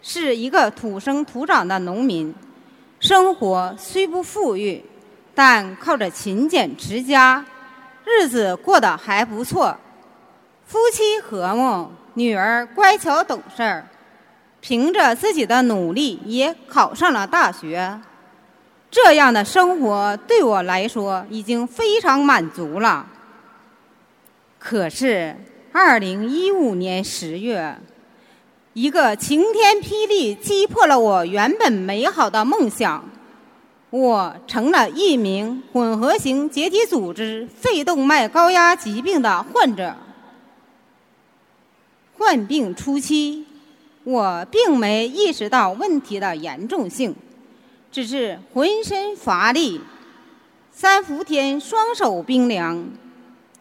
[0.00, 2.32] 是一个土生土长的农民。
[3.00, 4.80] 生活虽不富裕，
[5.34, 7.44] 但靠着勤俭持家，
[8.04, 9.76] 日子过得还不错。
[10.64, 13.88] 夫妻和睦，女儿乖巧懂事儿，
[14.60, 18.00] 凭着自己的努力也考上了大学。
[18.92, 23.06] 这样的生活对我来说已经非常满足了。
[24.58, 25.34] 可是，
[25.72, 27.78] 二零一五年十月。
[28.72, 33.08] 一个晴天霹雳击破了我原本美好的梦想，
[33.90, 39.94] 我成了一名混合型结缔组织肺动脉高压疾病的患者。
[42.18, 43.46] 患病初期，
[44.02, 47.14] 我并没意识到问题的严重性，
[47.92, 49.80] 只是浑身乏力，
[50.72, 52.88] 三伏天双手冰凉，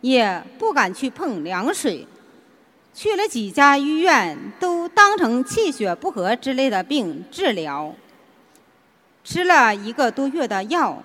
[0.02, 2.08] 也不敢去碰凉水。
[2.94, 7.94] 去了几家医院，都当成气血不和之类的病治疗。
[9.24, 11.02] 吃了一个多月的药，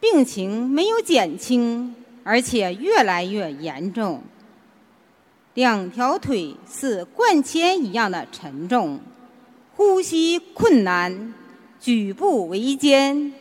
[0.00, 4.22] 病情没有减轻，而且越来越严重。
[5.52, 8.98] 两条腿似灌铅一样的沉重，
[9.76, 11.32] 呼吸困难，
[11.78, 13.32] 举步维艰，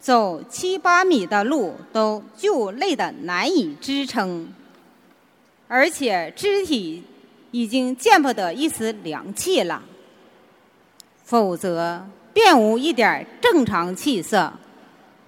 [0.00, 4.52] 走七八米的路都就累得难以支撑。
[5.66, 7.04] 而且肢体
[7.50, 9.82] 已经见不得一丝凉气了，
[11.24, 14.52] 否则便无一点正常气色，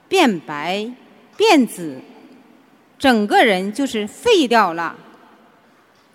[0.09, 0.90] 变白、
[1.37, 2.00] 变紫，
[2.98, 4.96] 整个人就是废掉了，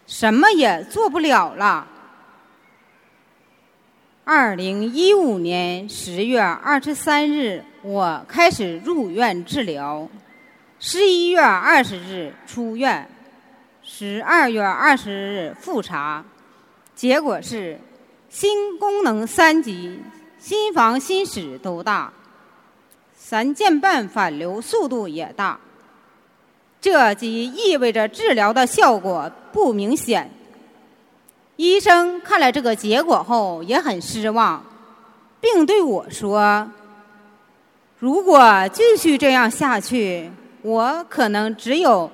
[0.07, 1.87] 什么也做不了了。
[4.27, 10.09] 二零一五年十月二十三日，我开始入院治疗，
[10.79, 13.07] 十一月二十日出院。
[13.83, 16.25] 十二月二十日复查，
[16.95, 17.79] 结果是
[18.27, 19.99] 心功能三级，
[20.39, 22.11] 心房、心室都大，
[23.15, 25.59] 三件半反流速度也大，
[26.81, 30.31] 这即意味着治疗的效果不明显。
[31.55, 34.63] 医生看了这个结果后也很失望，
[35.39, 36.69] 并对我说
[37.99, 42.09] ：“如果继续这样下去，我可能只有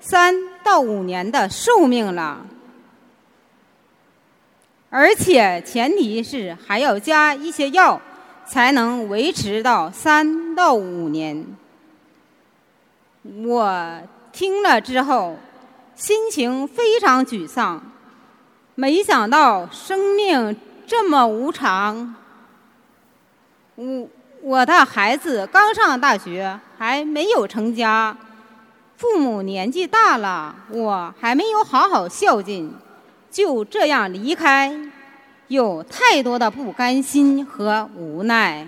[0.00, 0.34] 三。”
[0.68, 2.44] 到五年的寿命了，
[4.90, 7.98] 而且前提是还要加一些药，
[8.44, 11.46] 才能维持到三到五年。
[13.46, 15.38] 我听了之后，
[15.94, 17.80] 心情非常沮丧，
[18.80, 22.14] 没想到生命这么无常。
[23.74, 24.08] 我
[24.40, 28.16] 我的孩子刚上大学，还没有成家。
[28.96, 32.72] 父母年纪大了，我还没有好好孝敬，
[33.28, 34.72] 就这样离开，
[35.48, 38.64] 有太多的不甘心和无奈。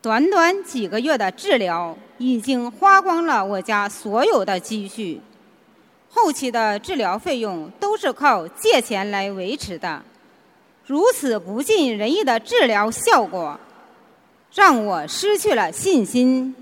[0.00, 5.20] 短短几个月的治疗，已经花光了我家所有的积蓄，
[6.14, 10.00] 后期的治疗费用都是靠借钱来维持的。
[10.86, 13.58] 如此不尽人意的治疗效果，
[14.54, 16.54] 让我失去了信心。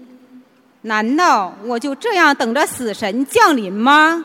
[0.83, 4.25] 难道我就这样等着死神降临吗？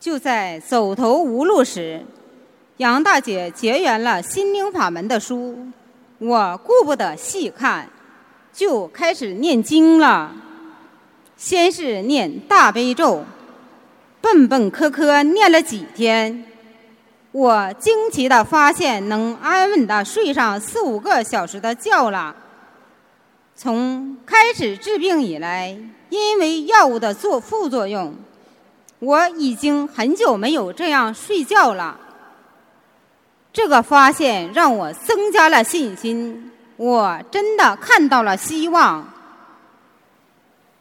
[0.00, 2.04] 就在走投无路时，
[2.78, 5.58] 杨大姐结缘了心灵法门的书，
[6.18, 7.90] 我顾不得细看，
[8.52, 10.32] 就开始念经了。
[11.38, 13.24] 先是念大悲咒，
[14.20, 16.44] 笨笨磕磕念了几天，
[17.30, 22.34] 我惊奇的发现能安稳的睡上四五个小时的觉了。
[23.54, 25.78] 从开始治病以来，
[26.08, 28.12] 因为药物的作副作用，
[28.98, 32.00] 我已经很久没有这样睡觉了。
[33.52, 39.14] 这个发现让我增加了信心，我真的看到了希望。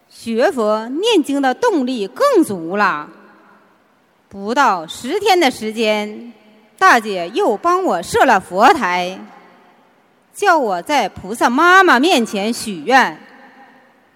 [0.09, 3.09] 学佛念经的动力更足了。
[4.29, 6.33] 不到十天的时间，
[6.77, 9.19] 大姐又帮我设了佛台，
[10.33, 13.17] 叫我在菩萨妈妈面前许愿。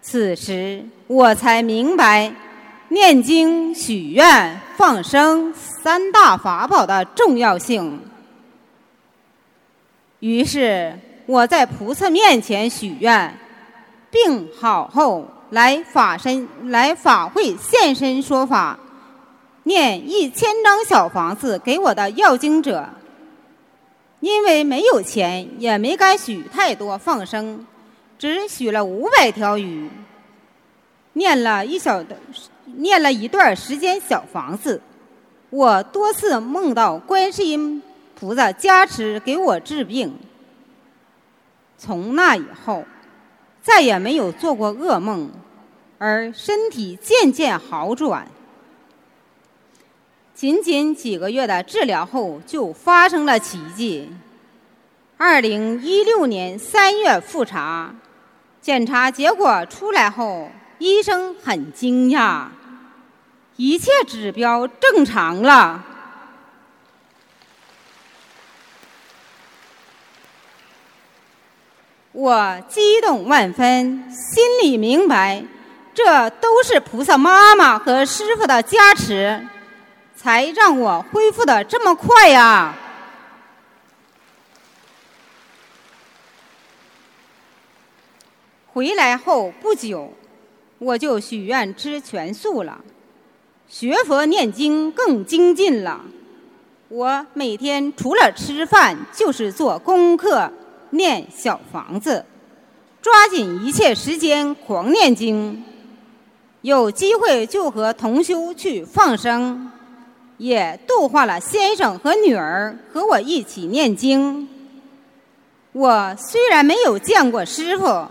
[0.02, 2.34] 此时我才明白，
[2.90, 8.02] 念经、许愿、放生三大法宝的重要性。
[10.20, 13.38] 于是我在菩萨面前许愿，
[14.10, 18.80] 病好后来法身来法会现身说法。
[19.64, 22.90] 念一千张小房子给我的要经者，
[24.20, 27.68] 因为没有钱，也没敢许太多放生，
[28.18, 29.88] 只许了五百条鱼。
[31.14, 32.18] 念了一小的，
[32.66, 34.82] 念了一段时间小房子，
[35.52, 37.84] 我多次梦到观世音
[38.20, 40.18] 菩萨加持给我治病。
[41.78, 42.86] 从那以后，
[43.62, 45.30] 再也没有做过噩梦，
[46.04, 48.28] 而身体渐渐好转。
[50.34, 54.10] 仅仅几个月的治疗后，就发生了奇迹。
[55.18, 57.94] 二零一六年三月复查，
[58.60, 60.50] 检查结果出来后，
[60.80, 62.48] 医生很惊讶，
[63.56, 65.86] 一切指标正常了。
[72.12, 75.46] 我激动万分，心里明白，
[75.94, 79.48] 这都是菩萨妈妈和师傅的加持。
[80.14, 82.76] 才让我恢复的这么快呀！
[88.72, 90.14] 回来后不久，
[90.78, 92.82] 我就许愿吃全素了，
[93.68, 96.02] 学佛念经更精进了。
[96.90, 100.54] 我每天除了吃饭，就是做功课、
[100.92, 102.24] 念小房子，
[103.02, 105.66] 抓紧一切时间狂念经。
[106.62, 109.72] 有机会就和同修去放生。
[110.38, 114.50] 也度化了先生和女儿和我一起念经。
[115.72, 118.08] 我虽然没有见过师傅，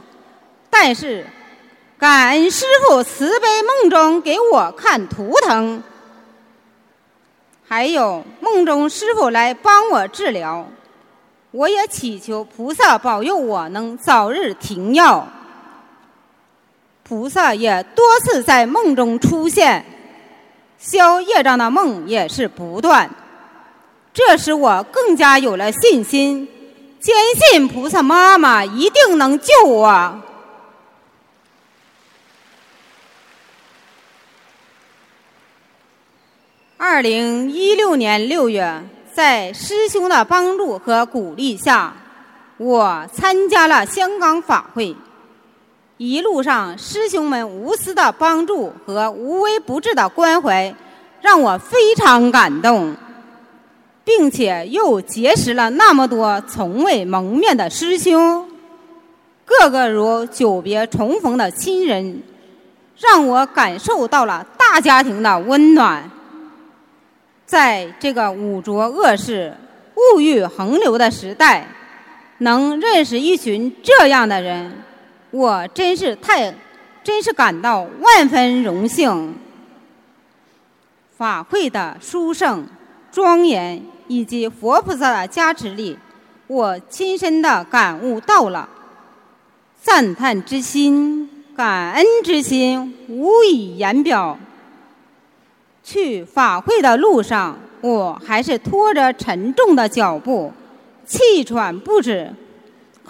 [0.71, 1.27] 但是
[1.99, 5.83] 感恩师傅慈悲梦中给我看图腾，
[7.67, 10.65] 还有梦中师傅来帮我治疗，
[11.51, 15.27] 我也祈求菩萨保佑我能早日停药。
[17.11, 19.85] 菩萨也多次在梦中出现。
[20.79, 23.11] 消业障的梦也是不断，
[24.15, 26.49] 这使我更加有了信心，
[27.01, 30.23] 坚信菩萨妈妈一定能救我。
[36.79, 41.93] 二零一六年六月，在师兄的帮助和鼓励下，
[42.57, 44.95] 我参加了香港法会。
[46.03, 50.75] 一路上，师兄们无私的帮助和无微不至的关怀，
[51.21, 52.97] 让我非常感动，
[54.03, 58.49] 并且又结识了那么多从未蒙面的师兄，
[59.45, 62.23] 个个如久别重逢的亲人，
[62.97, 66.11] 让我感受到了大家庭的温暖。
[67.45, 69.55] 在这个污浊恶世、
[70.15, 71.69] 物欲横流的时代，
[72.39, 74.73] 能认识一群这样的人。
[75.31, 76.55] 我真是太，
[77.05, 79.35] 真是感到万分荣幸。
[81.17, 82.67] 法会的殊胜、
[83.13, 85.97] 庄严以及佛菩萨的加持力，
[86.47, 88.69] 我亲身的感悟到了，
[89.81, 94.39] 赞叹之心、感恩之心无以言表。
[95.83, 100.53] 去法会的路上，我还是拖着沉重的脚步，
[101.07, 102.33] 气喘不止。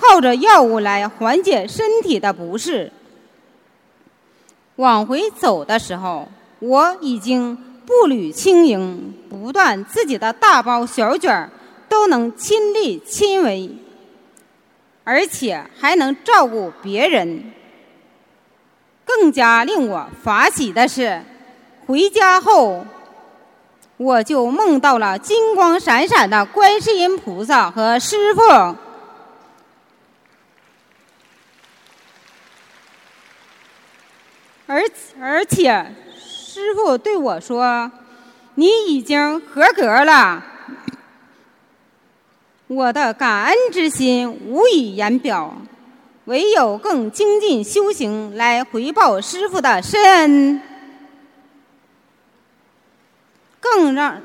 [0.00, 2.90] 靠着药物来缓解身体的不适。
[4.76, 6.26] 往回走的时候，
[6.58, 11.50] 我已经步履轻盈，不但自己的大包小卷
[11.86, 13.76] 都能亲力亲为，
[15.04, 17.52] 而且还能照顾别人。
[19.04, 21.20] 更加令我发喜的是，
[21.86, 22.86] 回家后
[23.98, 28.40] 我就梦到了金光闪闪的观世音菩萨和师傅。
[34.70, 34.84] 而
[35.20, 35.84] 而且，
[36.16, 37.90] 师傅对我说
[38.54, 40.46] ：“你已经合格了。”
[42.68, 45.60] 我的感恩之心无以言表，
[46.26, 50.62] 唯有更精进修行来回报师傅的深恩。
[53.58, 54.22] 更让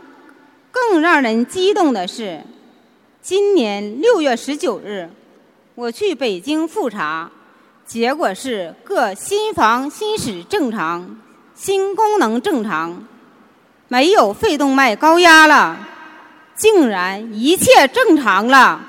[0.69, 2.39] 更让人激动的是，
[3.19, 5.09] 今年六月十九日，
[5.73, 7.31] 我去北京复查。
[7.85, 11.19] 结果是各心房、心室正常，
[11.53, 13.05] 心功能正常，
[13.87, 15.77] 没有肺动脉高压了，
[16.55, 18.81] 竟然一切正常了。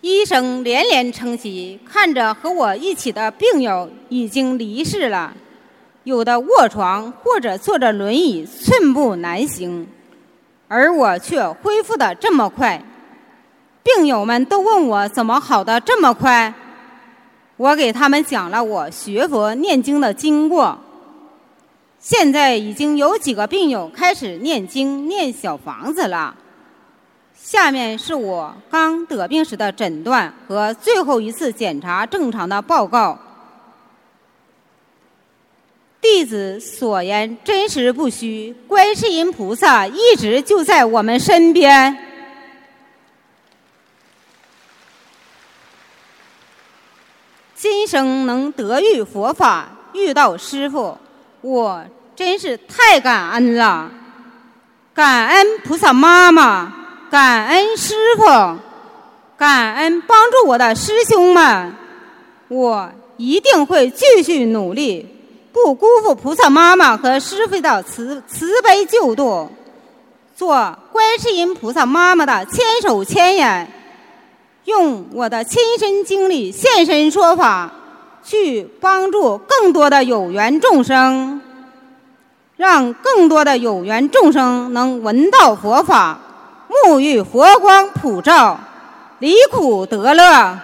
[0.00, 5.34] 医生连连称奇，看着和我一起的病友已经离世了，
[6.04, 9.86] 有的卧床或者坐着轮椅，寸步难行，
[10.68, 12.82] 而我却恢复的这么快。
[13.82, 16.52] 病友们都问我怎么好的这么快，
[17.56, 20.78] 我给他们讲了我学佛念经的经过。
[21.98, 26.34] 现在已经有几个病友开始念经念小房子了。
[27.34, 33.18] 下面是我刚得病时的诊断和最后一次检查正常的报告。
[36.00, 42.09] 弟子所言真实不虚，观世音菩萨一直就在我们身边。
[47.60, 50.96] 今生能得遇佛法，遇到师傅，
[51.42, 51.84] 我
[52.16, 53.90] 真是太感恩了，
[54.94, 56.72] 感恩菩萨妈妈。
[57.10, 58.24] 感恩师傅，
[59.36, 61.74] 感恩帮助我的师兄们，
[62.48, 65.06] 我一定会继续努力，
[65.52, 69.50] 不辜负菩萨妈妈和师傅的慈慈悲救度，
[70.34, 73.70] 做观世音菩萨妈妈的千手千眼，
[74.64, 77.72] 用我的亲身经历现身说法，
[78.22, 81.40] 去帮助更多的有缘众生，
[82.56, 86.18] 让更多的有缘众生能闻到佛法。
[86.68, 88.58] 沐浴佛光普照，
[89.18, 90.58] 离苦得乐。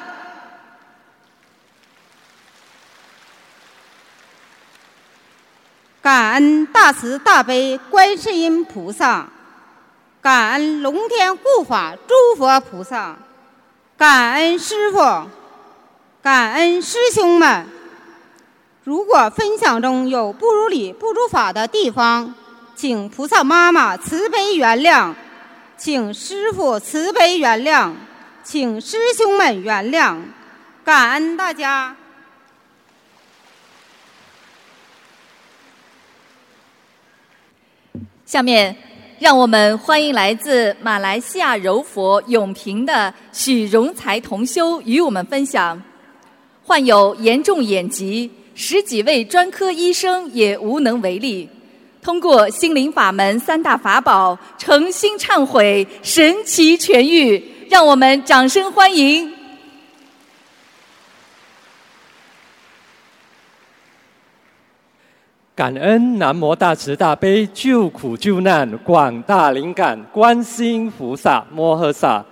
[6.01, 9.27] 感恩大慈大悲观世音菩萨，
[10.23, 13.17] 感恩龙天护法诸佛菩萨，
[13.97, 14.99] 感恩师傅，
[16.23, 17.67] 感恩师兄们。
[18.85, 22.35] 如果分享中有不如理、不如法的地方，
[22.75, 25.15] 请菩萨妈妈慈悲原谅。
[25.79, 27.93] 请师傅慈悲原谅，
[28.43, 30.21] 请师兄们原谅，
[30.85, 31.97] 感恩大家。
[38.25, 38.77] 下面，
[39.19, 45.83] 让我们欢迎来自马来西亚柔佛永平的许荣才同修与我们分享：
[46.63, 51.49] 患有严重眼疾，十几位专科医生也无能为力。
[52.03, 59.33] 通过心灵法门三大法宝，诚心忏悔，神奇痊愈，让我们掌声欢迎！
[65.57, 72.23] 感恩南无大慈大悲救苦救难广大灵感观世音菩萨摩诃萨，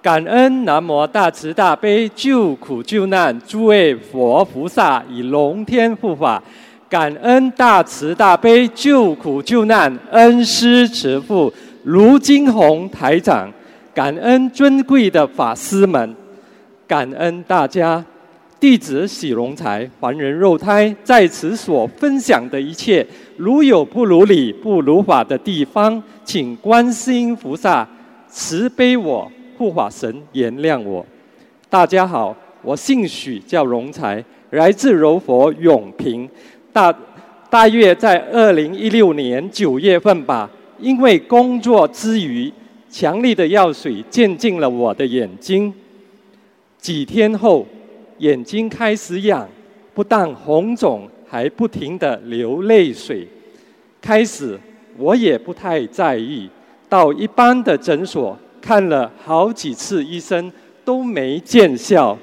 [0.00, 6.40] 感恩南无大慈大悲救苦救难诸位佛菩萨与龙天护法。
[6.88, 11.52] 感恩大慈大悲救苦救难恩师慈父
[11.82, 13.52] 卢金红台长，
[13.92, 16.14] 感恩尊贵的法师们，
[16.86, 18.04] 感恩大家，
[18.60, 23.06] 弟子喜荣才凡人肉胎在此所分享的一切，
[23.36, 27.88] 如有不如理不如法的地方，请观世音菩萨
[28.28, 31.06] 慈悲我护法神原谅我。
[31.70, 36.28] 大家好，我姓许，叫荣才，来自柔佛永平。
[36.72, 36.92] 大
[37.48, 40.50] 大约在二零一六年九月份吧，
[40.80, 42.52] 因为工作之余，
[42.90, 45.72] 强力的药水溅进了我的眼睛。
[46.78, 47.66] 几天后，
[48.18, 49.48] 眼睛开始痒，
[49.94, 53.26] 不但红肿，还不停的流泪水。
[54.00, 54.58] 开始
[54.96, 56.48] 我也不太在意，
[56.88, 60.52] 到一般的诊所看了好几次医生
[60.84, 62.16] 都没见效。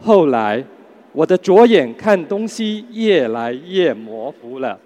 [0.00, 0.64] 后来。
[1.12, 4.78] 我的左眼看东西越来越模糊了，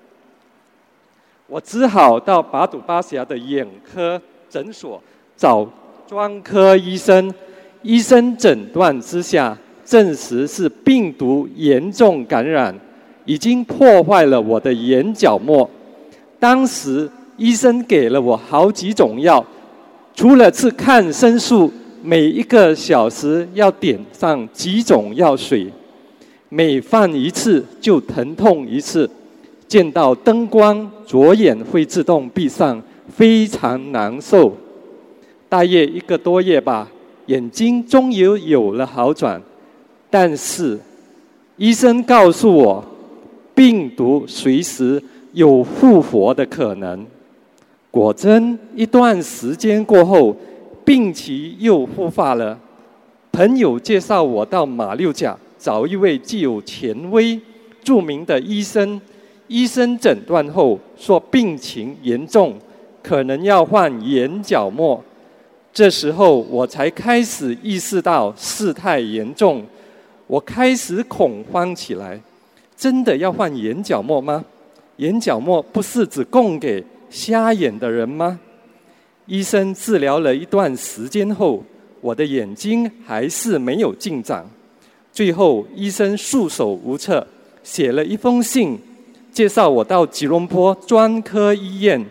[1.46, 4.98] 我只好到巴堵巴峡的眼科诊所
[5.36, 5.68] 找
[6.06, 7.30] 专科医生。
[7.82, 9.54] 医生诊断之下，
[9.84, 12.74] 证实是病毒严重感染，
[13.24, 15.68] 已经破坏了我的眼角膜。
[16.38, 19.44] 当时医生给了我好几种药，
[20.14, 21.72] 除了吃抗生素，
[22.02, 25.70] 每一个小时要点上几种药水。
[26.48, 29.10] 每放一次就疼痛一次，
[29.66, 34.56] 见到灯光左眼会自动闭上，非常难受。
[35.48, 36.88] 大约一个多月吧，
[37.26, 39.42] 眼睛终于有了好转，
[40.14, 40.78] 但是
[41.56, 42.84] 医生告诉我，
[43.52, 45.02] 病毒随时
[45.32, 47.04] 有复活的可能。
[47.90, 50.36] 果真，一段时间过后，
[50.84, 52.56] 病情又复发了。
[53.32, 57.40] 朋友介绍我到马六甲找一位具有权威、
[57.82, 59.00] 著名的医生。
[59.48, 62.54] 医生诊断后说病情严重，
[63.02, 65.02] 可能要换眼角膜。
[65.72, 69.64] 这时候我才开始意识到事态严重，
[70.26, 72.20] 我开始恐慌起来。
[72.76, 74.44] 真的要换眼角膜吗？
[74.96, 78.38] 眼角膜不是只供给瞎眼的人吗？
[79.26, 81.62] 医生治疗了一段时间后。
[82.00, 84.44] 我的眼睛还是没有进展，
[85.10, 87.26] 最后医生束手无策，
[87.62, 88.78] 写了一封信，
[89.32, 92.04] 介绍我到吉隆坡专科医院。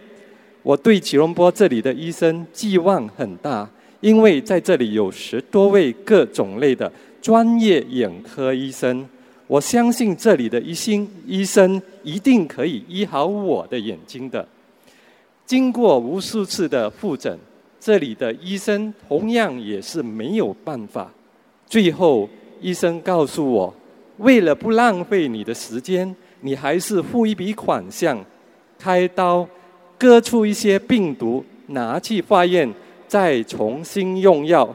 [0.63, 3.69] 我对吉隆坡这里的医生寄望很大，
[4.01, 6.91] 因为在这里有十多位各种类的
[7.23, 9.07] 专业眼科医生，
[9.47, 14.45] 我相信这里的医心医生一定可以医好我的眼睛的。
[15.45, 17.39] 经过无数次的复诊。
[17.79, 21.11] 这里的医生同样也是没有办法。
[21.67, 22.29] 最后，
[22.61, 23.73] 医生告诉我，
[24.19, 28.17] 为了不浪费你的时间，你还是付一笔款项，
[28.79, 29.45] 开刀
[29.97, 32.73] 割出一些病毒，拿去化验，
[33.05, 34.73] 再重新用药，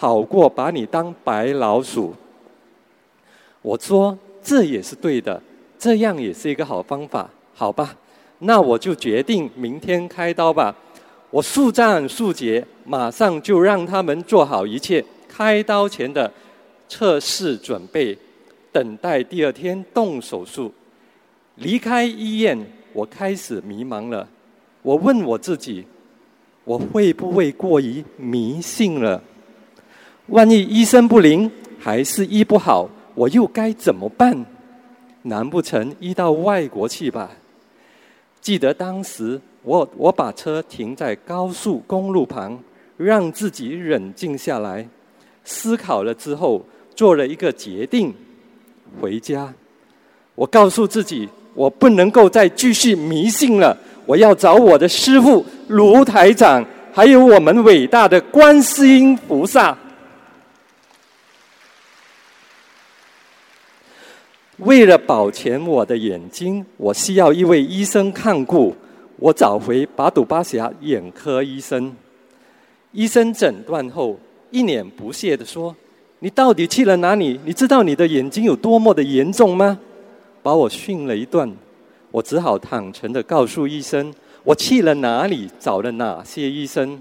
[0.00, 2.14] 好过把你当白老鼠。
[3.60, 5.42] 我说这也是对的，
[5.76, 7.96] 这样也是一个好方法，好吧？
[8.38, 10.72] 那我就决定明天开刀吧。
[11.30, 16.32] 我速战速决，马上就让他们做好一切开刀前的
[16.88, 18.16] 测试准备，
[18.70, 20.72] 等待第二天动手术。
[21.56, 22.56] 离开医院，
[22.92, 24.28] 我开始迷茫了。
[24.82, 25.84] 我问我自己：
[26.62, 29.20] 我会不会过于迷信了？
[30.28, 34.44] 万一医生不灵，还是医不好，我又该怎么办？
[35.22, 37.30] 难不成医到外国去吧？
[38.40, 39.40] 记得当时。
[39.64, 42.58] 我我把车停在高速公路旁，
[42.96, 44.88] 让自己冷静下来，
[45.44, 46.64] 思考了之后，
[46.94, 48.14] 做了一个决定：
[48.98, 49.52] 回家。
[50.36, 53.76] 我告诉自己，我不能够再继续迷信了，
[54.06, 59.76] 我要找我的师傅卢台长，还有我们伟大的观世音菩萨。
[64.58, 68.74] 为了保全我的眼睛，我需要一位医生看顾。
[69.16, 71.94] 我找回巴杜巴峡眼科医生，
[72.92, 74.18] 医生诊断后
[74.50, 75.74] 一脸不屑地说
[76.20, 77.38] ：“你到底去了哪里？
[77.44, 79.78] 你知道你的眼睛有多么的严重吗？”
[80.42, 81.52] 把我训了一顿，
[82.10, 84.12] 我只好坦诚地告诉医生
[84.44, 87.00] ：“我去了哪里，找了哪些医生。”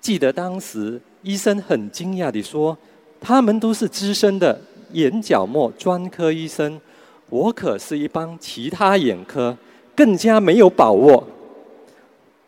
[0.00, 2.78] 记得当时医生很惊讶地说
[3.20, 4.60] ：“他们都是资深的
[4.92, 6.80] 眼角膜专科医生，
[7.28, 9.56] 我可是一帮其他眼科。”
[9.98, 11.26] 更加没有把握。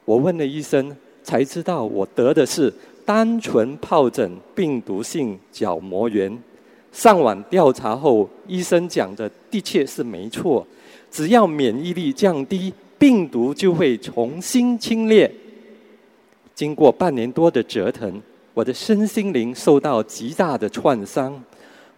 [0.05, 2.73] 我问了医生，才知道我得的是
[3.05, 6.39] 单纯疱疹病毒性角膜炎。
[6.93, 10.65] 上网调查后，医生讲的的确是没错。
[11.11, 15.29] 只要免疫力降低，病毒就会重新侵略。
[16.55, 18.23] 经过半年多的折腾，
[18.55, 21.43] 我的身心灵受到极大的创伤。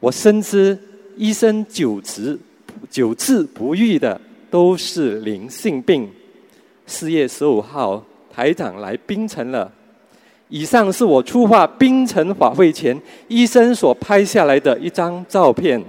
[0.02, 0.76] 我深知
[1.16, 2.36] 医生久治
[2.90, 4.20] 久治不愈的。
[4.50, 6.06] 都是灵性病。
[6.86, 9.72] 四月十五号，台长来槟城了。
[10.50, 15.82] 以上是我出发槟城法会前医生所拍下来的一张照片。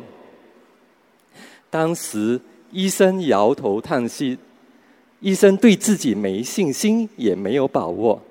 [1.70, 2.40] 当时
[2.72, 4.38] 医生摇头叹息，
[5.20, 8.22] 医生对自己没信心，也没有把握。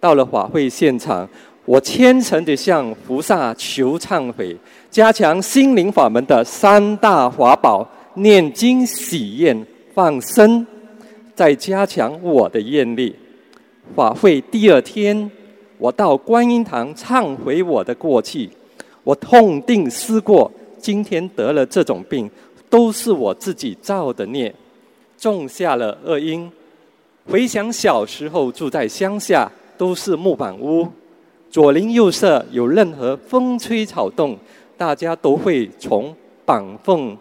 [0.00, 1.28] 到了法会现场，
[1.66, 4.56] 我虔诚地向菩萨求忏悔，
[4.94, 7.84] 加强心灵法门的三大法宝：
[8.14, 9.66] 念经、喜宴。
[9.92, 10.64] 放生，
[11.34, 13.12] 再加强我的愿力。
[13.96, 15.28] 法会第二天，
[15.78, 18.48] 我到观音堂忏悔我的过去。
[19.02, 22.30] 我痛定思过，今天得了这种病，
[22.70, 24.54] 都是我自己造的孽，
[25.18, 26.48] 种下了恶因。
[27.28, 30.86] 回想小时候住在乡下，都是木板屋，
[31.50, 34.38] 左邻右舍有任何风吹草动，
[34.76, 36.14] 大家都会从
[36.44, 37.16] 板缝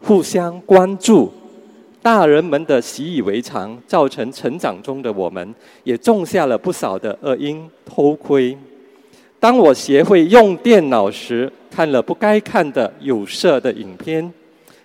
[0.00, 1.32] 互相关注。
[2.02, 7.70] 大人们的习以为常，造成成长中的我们也种下了不少的恶因。
[7.84, 8.58] 偷窥，
[9.38, 14.28] 当我学会用电脑时，看了不该看的有色的影片；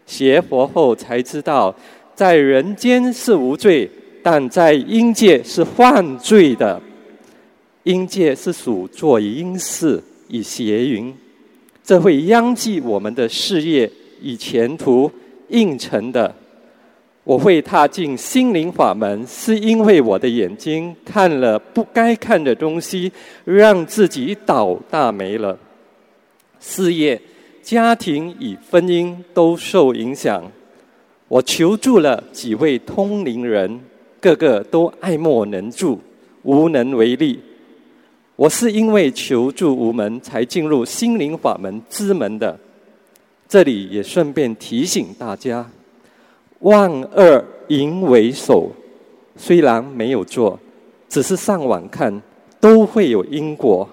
[0.06, 1.74] 学佛后才知道，
[2.14, 3.90] 在人间是无罪，
[4.22, 6.80] 但在阴界是犯罪的。
[7.84, 11.16] 阴界是属做阴事以邪淫，
[11.88, 13.90] 这会殃及我们的事业
[14.22, 15.10] 与前途
[15.48, 16.36] 应承的。
[17.24, 23.10] 我会踏进心灵法门，是因为我的眼睛看了不该看的东西，
[23.46, 25.58] 让自己倒大霉了。
[26.60, 27.22] 事业、
[27.62, 30.44] 家庭与婚姻都受影响。
[31.30, 33.80] 我求助了几位通灵人，
[34.20, 36.02] 个个都爱莫能助，
[36.44, 37.40] 无能为力。
[38.38, 42.56] 我是因为求助无门，才进入心灵法门之门的。
[43.50, 45.68] 这里也顺便提醒大家：
[46.60, 48.70] 万恶淫为首，
[49.36, 50.60] 虽然没有做，
[51.10, 52.22] 只是上网看，
[52.60, 53.90] 都会有因果。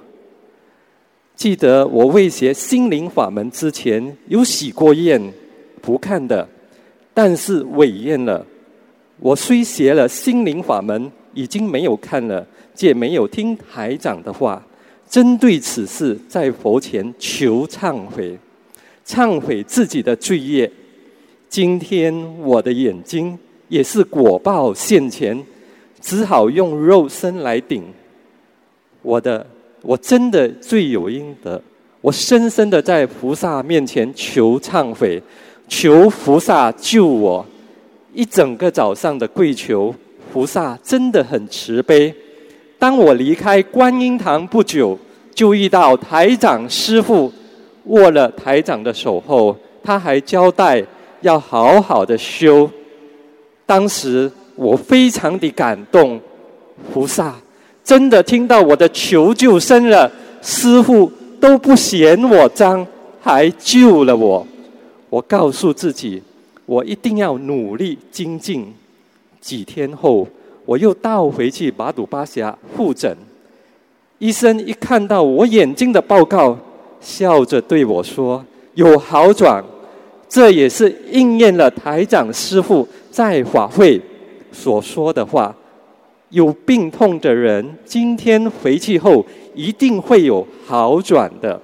[1.34, 5.32] 记得我未学心灵法门之前，有洗过愿，
[5.80, 6.46] 不看的，
[7.14, 8.44] 但是违愿了。
[9.20, 12.46] 我虽学了心灵法门，已经没有看了。
[12.74, 14.62] 借没有听台长的话，
[15.08, 18.36] 针对此事在佛前求忏悔，
[19.06, 20.70] 忏悔自己的罪业。
[21.48, 25.40] 今天我的眼睛也是果报现前，
[26.00, 27.84] 只好用肉身来顶。
[29.02, 29.46] 我的，
[29.82, 31.62] 我真的罪有应得。
[32.00, 35.22] 我深深的在菩萨面前求忏悔，
[35.68, 37.46] 求菩萨救我。
[38.12, 39.94] 一整个早上的跪求，
[40.32, 42.14] 菩萨真的很慈悲。
[42.84, 44.98] 当我离开观音堂不久，
[45.34, 47.32] 就遇到台长师傅，
[47.84, 50.84] 握了台长的手后，他还交代
[51.22, 52.70] 要好好的修。
[53.64, 56.20] 当时我非常的感动，
[56.92, 57.34] 菩萨
[57.82, 60.12] 真的听到我的求救声了，
[60.42, 61.10] 师傅
[61.40, 62.86] 都不嫌我脏，
[63.18, 64.46] 还救了我。
[65.08, 66.22] 我告诉自己，
[66.66, 68.74] 我一定要努力精进。
[69.40, 70.28] 几天后。
[70.64, 73.16] 我又倒回去马祖巴峡复诊，
[74.18, 76.56] 医生一看到我眼睛的报告，
[77.00, 78.44] 笑着对我说
[78.74, 79.62] ：“有好转。”
[80.26, 84.00] 这也是应验了台长师傅在法会
[84.50, 85.54] 所说的话
[86.30, 91.60] ：“有病痛的人，今天回去后一定会有好转的。”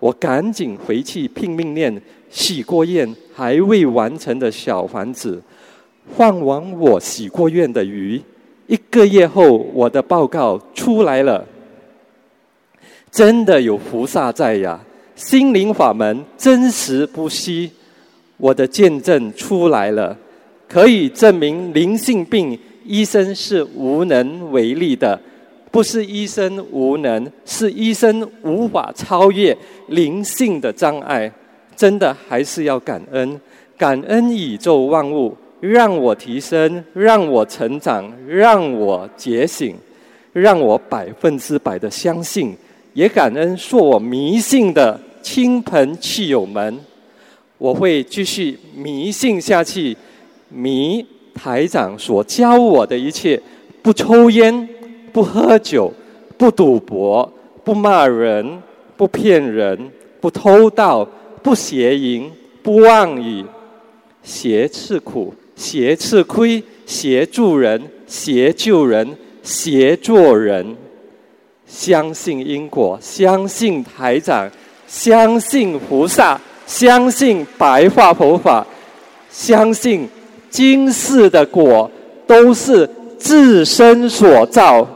[0.00, 2.00] 我赶紧回去拼命念
[2.30, 5.42] 洗过愿还未完成的小房子。
[6.16, 8.20] 放完我洗过愿的鱼，
[8.66, 11.44] 一个月后，我的报告出来了。
[13.10, 14.80] 真的有菩萨在呀！
[15.14, 17.70] 心灵法门真实不虚，
[18.36, 20.16] 我的见证出来了，
[20.68, 25.20] 可以证明灵性病医生是无能为力的，
[25.70, 31.32] 不是医生无能，是医生无法超越灵性的障碍。
[31.76, 33.40] 真的还是要感恩，
[33.78, 35.36] 感恩宇宙万物。
[35.66, 39.74] 让我提升，让我成长，让我觉醒，
[40.34, 42.54] 让我百分之百的相信，
[42.92, 46.78] 也感恩说我迷信的亲朋戚友们。
[47.56, 49.96] 我会继续迷信下去，
[50.50, 51.02] 迷
[51.32, 53.40] 台长所教我的一切：
[53.80, 54.68] 不抽烟，
[55.14, 55.90] 不喝酒，
[56.36, 57.32] 不赌博，
[57.64, 58.62] 不骂人，
[58.98, 59.90] 不骗人，
[60.20, 61.08] 不偷盗，
[61.42, 62.30] 不邪淫，
[62.62, 63.42] 不妄语，
[64.22, 65.32] 邪吃苦。
[65.56, 70.76] 邪吃亏，邪助人，邪救人，邪做人。
[71.66, 74.50] 相信因果，相信台长，
[74.86, 78.66] 相信菩萨，相信白话佛法，
[79.30, 80.08] 相信
[80.50, 81.90] 今世的果
[82.26, 82.88] 都是
[83.18, 84.86] 自身所造。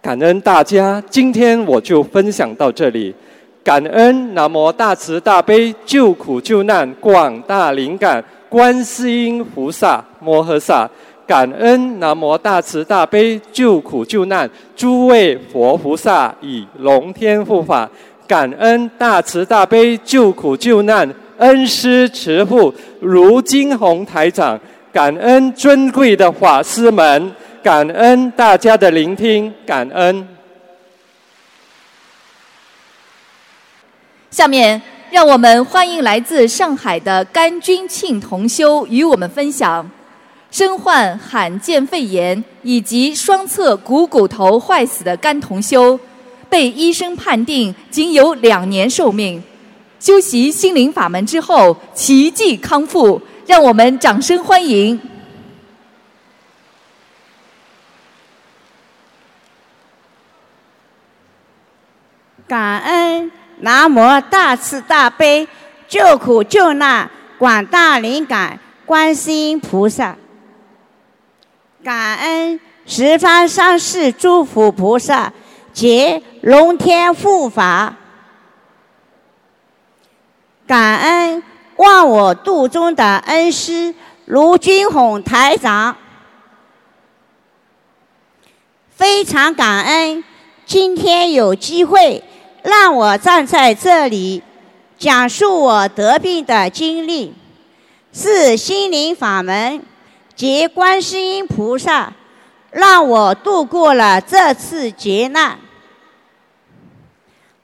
[0.00, 3.14] 感恩大家，今天我就分享到这里。
[3.64, 8.22] 感恩南无大慈大悲救苦救难广大灵感。
[8.52, 10.86] 观世音菩萨摩诃萨，
[11.26, 17.90] 感恩南无大慈大悲救苦救难诸位佛菩萨以龙天护法，
[18.26, 24.60] 感恩大慈大悲救苦救难恩师慈父如金红台长，
[24.92, 30.28] 感恩尊贵的法师们，感恩大家的聆听，感恩。
[34.30, 34.91] 下面。
[35.12, 39.86] 让我们欢迎来自上海的甘君庆同修与我们分享，
[40.50, 46.00] 身患罕见肺炎以及双侧股骨头坏死的甘同修，
[46.48, 49.42] 被医生判定仅有两年寿命，
[50.00, 54.98] 修习心灵法门之后奇迹康复，让我们掌声欢迎。
[62.48, 63.30] 感恩。
[63.62, 65.46] 南无大慈大悲
[65.86, 67.08] 救苦救难
[67.38, 70.16] 广大灵感观世音菩萨，
[71.84, 75.32] 感恩十方三世诸佛菩萨
[75.72, 77.94] 及龙天护法，
[80.66, 81.42] 感恩
[81.76, 83.94] 忘我度中的恩师
[84.24, 85.96] 卢军宏台长，
[88.90, 90.24] 非常感恩
[90.66, 92.24] 今天有机会。
[92.62, 94.42] 让我站在这里，
[94.98, 97.34] 讲述我得病的经历，
[98.12, 99.82] 是心灵法门
[100.34, 102.12] 及观世音菩萨
[102.70, 105.58] 让我度过了这次劫难。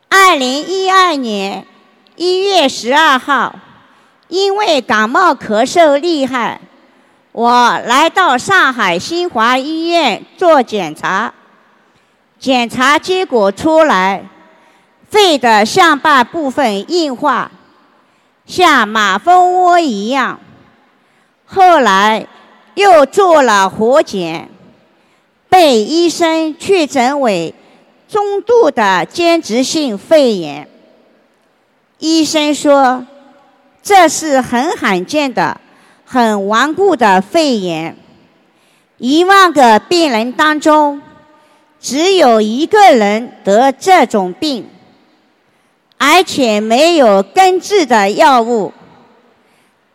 [0.08, 1.64] 二零一二年
[2.16, 3.54] 一月十二号，
[4.26, 6.60] 因为感冒咳嗽厉害，
[7.32, 11.32] 我来到上海新华医院做检查。
[12.38, 14.24] 检查结果出来，
[15.10, 17.50] 肺的上半部分硬化，
[18.46, 20.38] 像马蜂窝一样。
[21.46, 22.26] 后来
[22.74, 24.48] 又做了活检，
[25.48, 27.54] 被医生确诊为
[28.06, 30.68] 中度的间质性肺炎。
[31.98, 33.06] 医生说，
[33.82, 35.58] 这是很罕见的、
[36.04, 37.96] 很顽固的肺炎，
[38.98, 41.00] 一万个病人当中。
[41.80, 44.68] 只有一个人得这种病，
[45.98, 48.72] 而且没有根治的药物，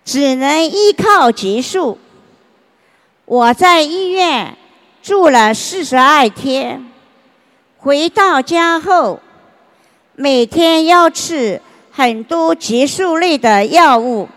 [0.03, 1.97] 只能依靠激素。
[3.25, 4.57] 我在医院
[5.01, 6.85] 住了四十二天，
[7.77, 9.21] 回到家后，
[10.15, 14.27] 每天要吃很多激素类的药物，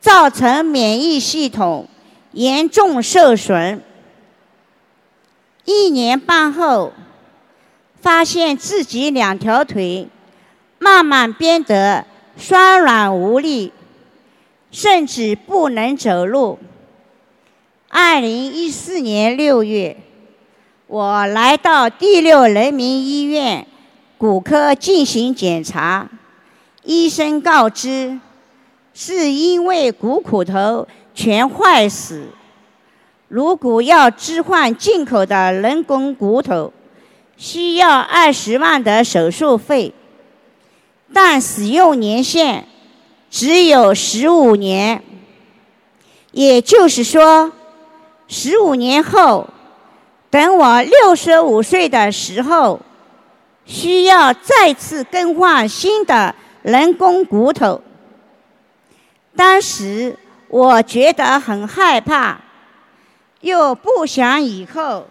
[0.00, 1.86] 造成免疫系统
[2.32, 3.82] 严重受损。
[5.66, 6.92] 一年半后，
[8.00, 10.08] 发现自己两条腿
[10.78, 12.04] 慢慢变得
[12.36, 13.72] 酸软无力，
[14.70, 16.58] 甚至不能走路。
[17.88, 19.96] 二零一四年六月，
[20.86, 23.66] 我来到第六人民医院
[24.18, 26.08] 骨科进行检查，
[26.84, 28.18] 医生告知，
[28.92, 32.28] 是因为股骨头全坏死。
[33.28, 36.72] 如果要置换进口的人工骨头，
[37.36, 39.92] 需要二十万的手术费，
[41.18, 42.68] 但使用年限
[43.30, 45.02] 只有十五年。
[46.30, 47.50] 也就是说，
[48.28, 49.48] 十五年后，
[50.28, 52.78] 等我六十五岁的时候，
[53.64, 57.80] 需要再次更换新的人工骨头。
[59.34, 62.42] 当时我觉得很害怕。
[63.40, 65.06] 又不想以后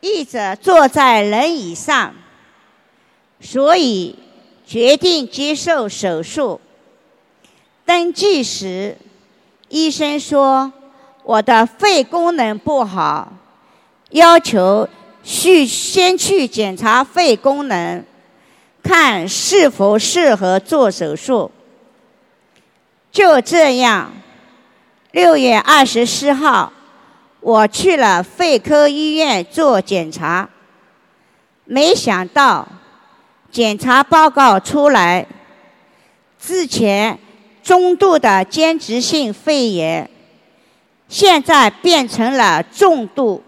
[0.00, 2.12] 一直坐在轮椅上，
[3.40, 4.18] 所以
[4.70, 6.60] 决定接受手术。
[7.84, 8.96] 登记时，
[9.68, 10.72] 医生说
[11.24, 13.32] 我的肺功能不好，
[14.10, 14.88] 要求
[15.24, 18.04] 去先去检查肺功能，
[18.80, 21.50] 看是否适合做手术。
[23.10, 24.12] 就这样，
[25.10, 26.72] 六月二十四号。
[27.40, 30.48] 我去了肺科医院做检查，
[31.64, 32.68] 没想到
[33.50, 35.26] 检查报告出来，
[36.40, 37.18] 之前
[37.62, 40.08] 中度的间质性肺炎，
[41.08, 43.42] 现在变成了重度，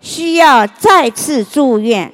[0.00, 2.12] 需要再次住院。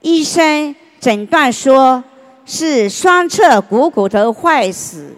[0.00, 2.02] 医生诊断说
[2.46, 5.16] 是双侧股骨头坏死，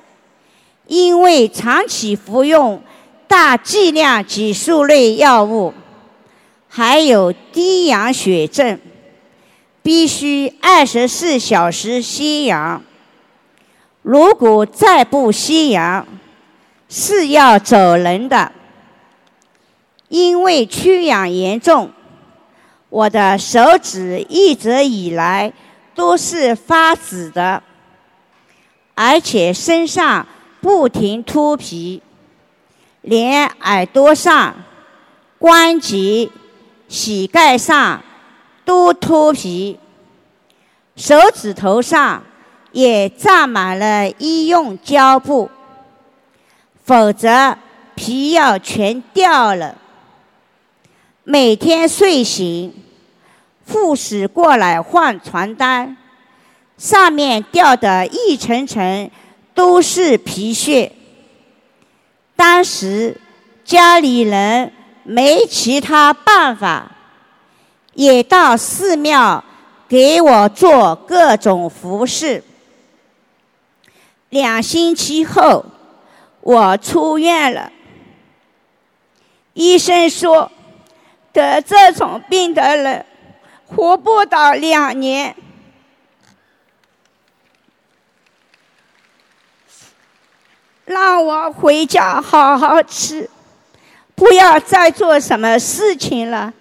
[0.87, 2.83] 因为长期服用。
[3.29, 5.73] 大剂量激素类药物，
[6.69, 8.79] 还有低氧血症，
[9.83, 12.83] 必须二十四小时吸氧。
[14.03, 16.07] 如果再不吸氧，
[16.89, 18.53] 是要走人的。
[20.09, 21.91] 因为缺氧严重，
[22.91, 25.53] 我的手指一直以来
[25.95, 27.63] 都是发紫的，
[28.95, 30.27] 而且身上
[30.61, 32.03] 不停脱皮。
[33.01, 34.55] 连耳朵上、
[35.39, 36.29] 关节、
[36.89, 38.01] 膝盖上
[38.73, 39.79] 都脱皮，
[40.97, 42.25] 手指头上
[42.73, 45.51] 也长满了医用胶布，
[46.83, 47.59] 否则
[47.95, 49.77] 皮要全掉了。
[51.23, 52.73] 每天睡醒，
[53.69, 55.95] 护士过来换床单，
[56.79, 59.11] 上面掉的一层层
[59.53, 60.93] 都是皮屑。
[62.35, 63.21] 当时
[63.67, 64.73] 家里人
[65.05, 66.92] 没其他办法，
[67.95, 69.45] 也到寺庙
[69.89, 72.43] 给我做各种服饰。
[74.31, 75.65] 两星期后，
[76.41, 77.71] 我出院了。
[79.53, 80.51] 医生说，
[81.33, 83.05] 得这种病的人
[83.67, 85.37] 活不到两年。
[90.85, 93.29] 让我回家好好吃，
[94.15, 96.53] 不要再做什么事情了。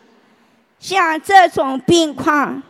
[0.81, 2.61] 像这种病况，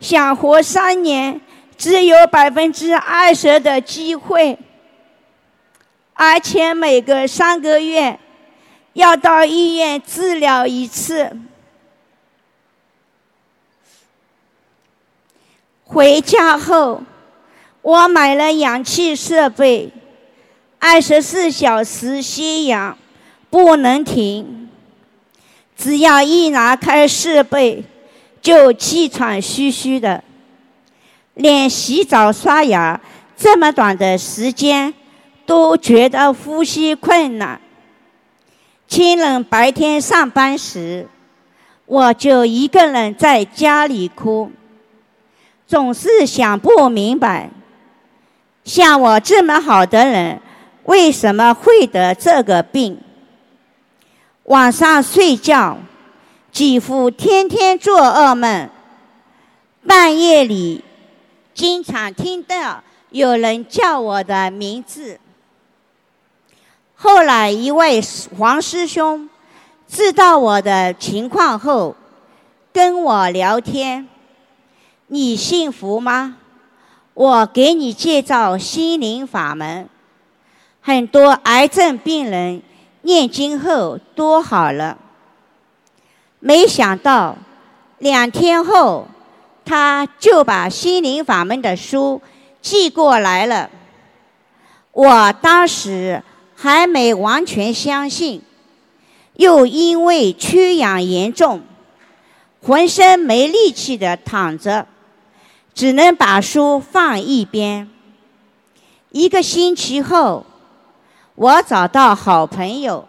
[0.00, 1.40] 想活三年，
[1.78, 4.58] 只有百分之二十的机会，
[6.12, 8.18] 而且每隔三个月
[8.94, 11.38] 要到医院治疗一次。
[15.84, 17.00] 回家后，
[17.80, 19.92] 我买了氧气设备，
[20.80, 22.98] 二十四小时吸氧，
[23.48, 24.65] 不能停。
[25.76, 27.84] 只要一拿开设备，
[28.40, 30.24] 就气喘吁吁的，
[31.34, 33.00] 连洗澡刷牙
[33.36, 34.94] 这么短的时间
[35.44, 37.60] 都觉得呼吸困难。
[38.88, 41.06] 亲人白天上班时，
[41.84, 44.50] 我就一个人在家里哭。
[45.66, 47.50] 总是想不明白，
[48.64, 50.40] 像我这么好的人，
[50.84, 52.98] 为什么会得这个病？
[54.46, 55.76] 晚上睡觉，
[56.52, 58.70] 几乎天天做噩梦，
[59.84, 60.84] 半夜里
[61.52, 65.18] 经常听到有人叫我的名字。
[66.94, 68.00] 后来一位
[68.38, 69.28] 黄师兄
[69.88, 71.96] 知道我的情况后，
[72.72, 74.06] 跟我聊天。
[75.08, 76.36] 你幸福吗？
[77.14, 79.88] 我给你介绍心灵法门，
[80.80, 82.62] 很多癌症病人
[83.06, 84.98] 念经后多好了。
[86.40, 87.38] 没想到
[87.98, 89.06] 两天后，
[89.64, 92.20] 他就把心灵法门的书
[92.60, 93.70] 寄过来了。
[94.90, 96.20] 我当时
[96.56, 98.42] 还没完全相信，
[99.34, 101.62] 又因为缺氧严重，
[102.60, 104.88] 浑身没力气的躺着。
[105.72, 107.88] 只能把书放一边。
[109.10, 110.46] 一个星期后，
[111.36, 113.06] 我找到好朋友，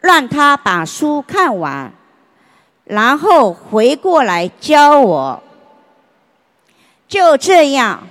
[0.00, 1.92] 让他把书看完，
[2.84, 5.42] 然后回过来教我。
[7.08, 8.06] 就这样，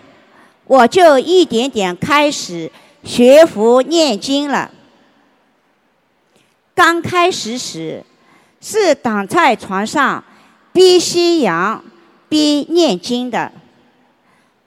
[0.66, 2.72] 我就一点点开始
[3.04, 4.72] 学佛念经了。
[6.76, 8.04] 刚开始时，
[8.60, 10.24] 是躺在床上
[10.74, 11.84] 边吸氧
[12.28, 13.52] 边念经的。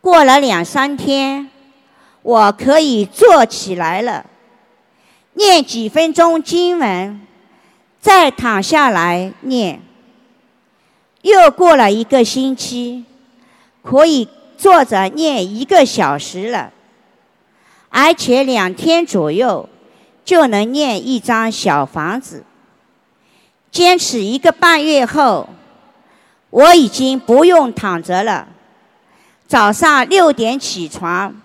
[0.01, 1.51] 过了两三天，
[2.23, 4.25] 我可以坐起来了，
[5.35, 7.21] 念几分钟经文，
[8.01, 9.81] 再躺下来念。
[11.23, 13.05] 又过了一个星期，
[13.83, 16.73] 可以坐着念一个小时了，
[17.89, 19.69] 而且两天左右
[20.25, 22.45] 就能念一张小房子。
[23.71, 25.49] 坚持一个半月后，
[26.51, 28.49] 我已经不用躺着了。
[29.47, 31.41] 早上六点起床，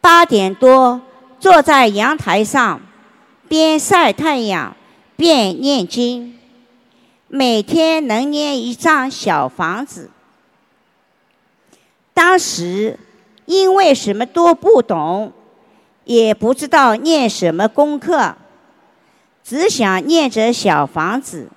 [0.00, 1.00] 八点多
[1.40, 2.80] 坐在阳台上，
[3.52, 4.74] 边晒太阳
[5.14, 6.38] 边念经，
[7.28, 10.08] 每天能念一张小房子。
[12.14, 12.98] 当时
[13.44, 15.30] 因为什么都不懂，
[16.04, 18.34] 也不知道念什么功课，
[19.44, 21.50] 只想念着小房子。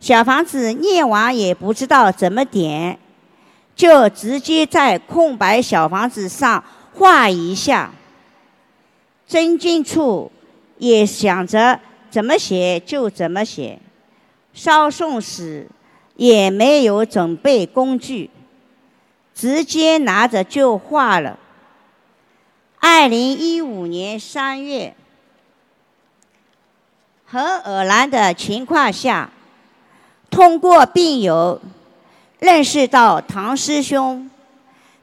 [0.00, 2.98] 小房子念完也不知道怎么点。
[3.76, 7.92] 就直接在空白小房子上画一下，
[9.26, 10.32] 真经处
[10.78, 13.78] 也想着怎么写就怎么写，
[14.52, 15.68] 烧送时
[16.16, 18.30] 也没有准备工具，
[19.34, 21.38] 直接拿着就画了。
[22.78, 24.94] 二零一五年三月，
[27.24, 29.30] 很偶然的情况下，
[30.30, 31.60] 通过病友。
[32.40, 34.28] 认识到唐师兄，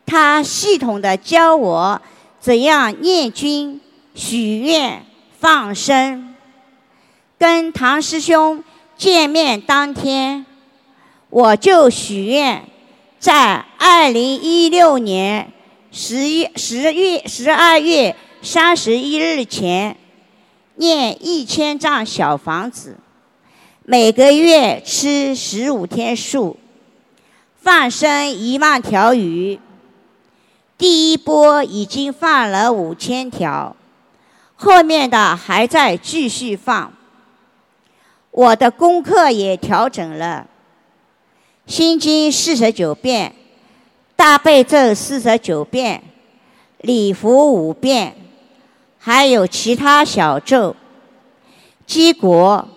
[0.05, 1.99] 他系统的教我
[2.39, 3.81] 怎样念经、
[4.13, 5.03] 许愿、
[5.41, 6.35] 放生。
[7.39, 8.63] 跟唐师兄
[8.95, 10.45] 见面当天，
[11.31, 12.63] 我就许愿，
[13.19, 15.51] 在二零一六年
[15.91, 19.97] 十一十月十二月三十一日前
[20.75, 22.97] 念一千张小房子，
[23.83, 26.57] 每个月吃十五天素。
[27.59, 29.59] 放生一万条鱼，
[30.77, 33.75] 第一波已经放了五千条，
[34.63, 36.93] 后面的还在继续放。
[38.29, 40.45] 我的功课也调整了，
[41.65, 43.33] 心经四十九遍，
[44.15, 46.03] 大悲咒四十九遍，
[46.77, 48.15] 礼佛五遍，
[48.99, 50.75] 还有其他小咒。
[51.87, 52.67] 结果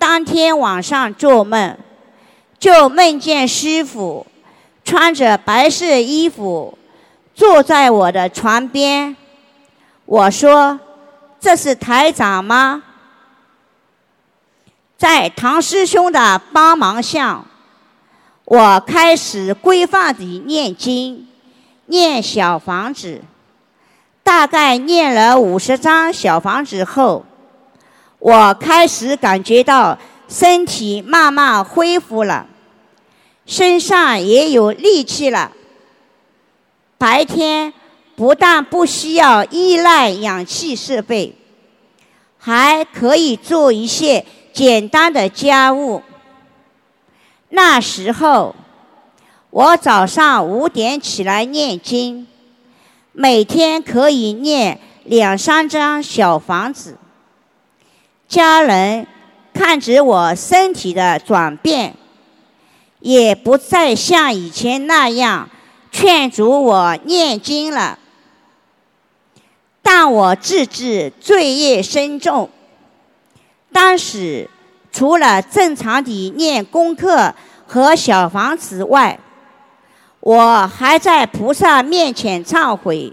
[0.00, 1.78] 当天晚上做梦。
[2.58, 4.26] 就梦见师傅
[4.84, 6.76] 穿着白色衣服
[7.34, 9.16] 坐在我的床边。
[10.04, 10.78] 我说
[11.40, 12.82] ：“这是台长吗？”
[14.96, 17.42] 在唐师兄的帮忙下，
[18.44, 21.26] 我开始规范地念经，
[21.86, 23.22] 念小房子。
[24.22, 27.24] 大概念了五十张小房子后，
[28.18, 32.46] 我开始感觉到身体慢慢恢复了，
[33.46, 35.52] 身上也有力气了。
[36.98, 37.72] 白天
[38.20, 41.34] 不但不需要依赖氧气设备，
[42.36, 46.02] 还可以做一些简单的家务。
[47.48, 48.54] 那时候，
[49.48, 52.26] 我早上五点起来念经。
[53.12, 56.98] 每天可以念两三张小房子。
[58.28, 59.06] 家人
[59.54, 61.96] 看着我身体的转变，
[62.98, 65.48] 也不再像以前那样
[65.90, 67.96] 劝阻我念经了。
[69.92, 72.48] 但我自知罪业深重，
[73.72, 74.48] 当时
[74.92, 77.34] 除了正常的念功课
[77.66, 79.18] 和小房子外，
[80.20, 83.12] 我还在菩萨面前忏悔，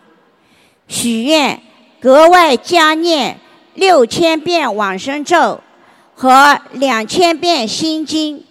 [0.87, 1.59] 许愿
[1.99, 3.39] 格外加念
[3.73, 5.59] 六千遍往生咒
[6.13, 8.45] 和两千遍心经。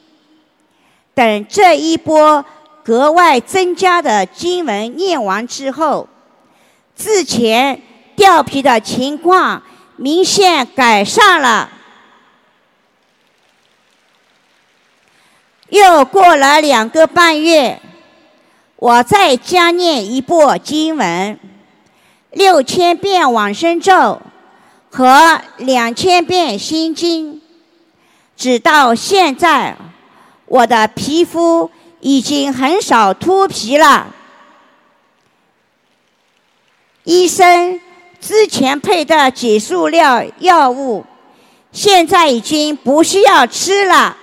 [1.15, 2.45] 等这一波
[2.83, 6.09] 格外增加的经文念完之后，
[6.97, 7.81] 之前
[8.17, 9.63] 掉皮的情况
[9.97, 11.71] 明显改善了。
[15.69, 17.81] 又过了两个半月。
[18.79, 21.41] 我再加念一部经文，
[22.33, 24.21] 六千遍往生咒
[24.91, 27.41] 和两千遍心经，
[28.37, 29.75] 直到现在，
[30.45, 34.09] 我的皮肤已经很少脱皮了。
[37.05, 37.81] 医生
[38.27, 41.05] 之前配的激素料药物，
[41.71, 44.17] 现在已经不需要吃了。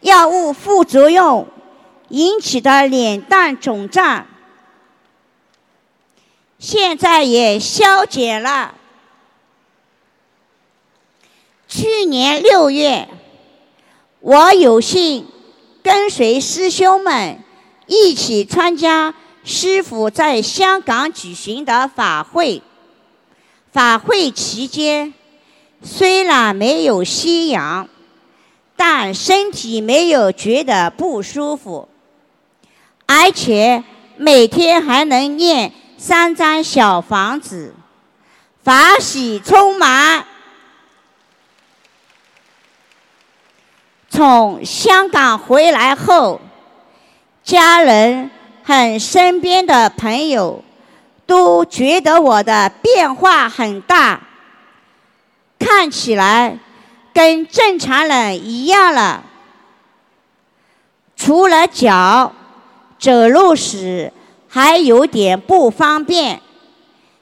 [0.00, 1.46] 药物副作用。
[2.10, 4.26] 引起的脸蛋肿胀，
[6.58, 8.74] 现在也消减了。
[11.66, 13.08] 去年六月，
[14.20, 15.26] 我有幸
[15.82, 17.42] 跟随师兄们
[17.86, 19.14] 一起参加
[19.44, 22.62] 师傅在香港举行的法会。
[23.70, 25.12] 法会期间，
[25.82, 27.88] 虽然没有吸氧，
[28.76, 31.88] 但身体没有觉得不舒服。
[33.06, 33.84] 而且
[34.16, 37.74] 每天还能念三张小房子，
[38.62, 40.24] 法喜充满。
[44.08, 46.40] 从香港回来后，
[47.42, 48.30] 家人
[48.64, 50.64] 和身边的朋友
[51.26, 54.20] 都觉得我的变化很大，
[55.58, 56.58] 看起来
[57.12, 59.22] 跟正常人一样了，
[61.14, 62.32] 除了脚。
[62.96, 64.10] 走路时
[64.48, 66.40] 还有点不方便，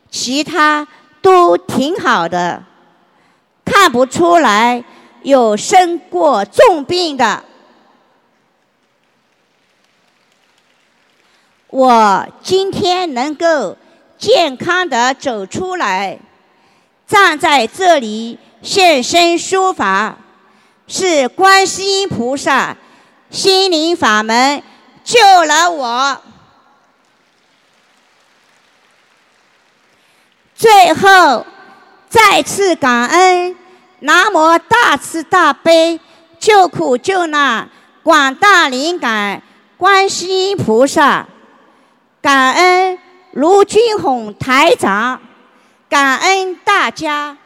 [0.08, 0.86] 其他
[1.20, 2.62] 都挺好的，
[3.64, 4.84] 看不出来
[5.22, 7.42] 有生过重病的。
[11.72, 13.74] 我今天能够
[14.18, 16.18] 健康的走出来，
[17.08, 20.14] 站在这里现身说法，
[20.86, 22.76] 是观世音菩萨
[23.30, 24.62] 心灵法门。
[25.02, 26.22] 救了我。
[30.54, 31.46] 最后，
[32.10, 33.56] 再次感恩
[34.00, 35.98] 南无大慈大悲
[36.38, 37.66] 救苦救难
[38.02, 39.42] 广大灵感
[39.78, 41.26] 观世音菩萨，
[42.22, 42.98] 感恩
[43.32, 45.20] 卢俊宏台长，
[45.88, 47.36] 感恩大家。